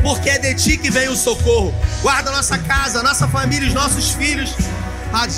porque 0.02 0.28
é 0.28 0.38
de 0.38 0.54
ti 0.54 0.76
que 0.76 0.90
vem 0.90 1.08
o 1.08 1.16
socorro. 1.16 1.74
Guarda 2.02 2.30
nossa 2.30 2.58
casa, 2.58 3.02
nossa 3.02 3.28
família, 3.28 3.68
os 3.68 3.74
nossos 3.74 4.10
filhos. 4.10 4.54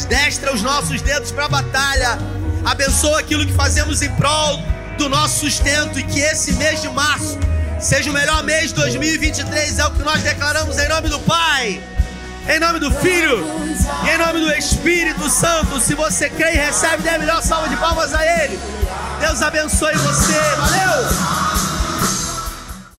Destra 0.08 0.54
os 0.54 0.62
nossos 0.62 1.02
dedos 1.02 1.30
para 1.30 1.44
a 1.44 1.48
batalha. 1.48 2.18
Abençoa 2.64 3.20
aquilo 3.20 3.44
que 3.44 3.52
fazemos 3.52 4.00
em 4.02 4.10
prol 4.12 4.62
do 4.96 5.08
nosso 5.08 5.40
sustento 5.40 5.98
e 5.98 6.02
que 6.04 6.20
esse 6.20 6.52
mês 6.52 6.80
de 6.80 6.88
março 6.88 7.38
seja 7.80 8.10
o 8.10 8.14
melhor 8.14 8.42
mês 8.42 8.68
de 8.68 8.74
2023. 8.76 9.78
É 9.78 9.84
o 9.86 9.90
que 9.90 10.02
nós 10.02 10.22
declaramos 10.22 10.78
em 10.78 10.88
nome 10.88 11.08
do 11.08 11.18
Pai, 11.20 11.82
em 12.48 12.60
nome 12.60 12.78
do 12.78 12.90
Filho 12.90 13.44
e 14.04 14.08
em 14.08 14.18
nome 14.18 14.40
do 14.40 14.52
Espírito 14.54 15.28
Santo. 15.28 15.78
Se 15.80 15.94
você 15.94 16.30
crê 16.30 16.54
e 16.54 16.56
recebe, 16.56 17.02
dê 17.02 17.10
a 17.10 17.18
melhor 17.18 17.42
salva 17.42 17.68
de 17.68 17.76
palmas 17.76 18.14
a 18.14 18.24
Ele. 18.24 18.58
Deus 19.20 19.42
abençoe 19.42 19.94
você. 19.96 20.32
Valeu! 20.56 21.43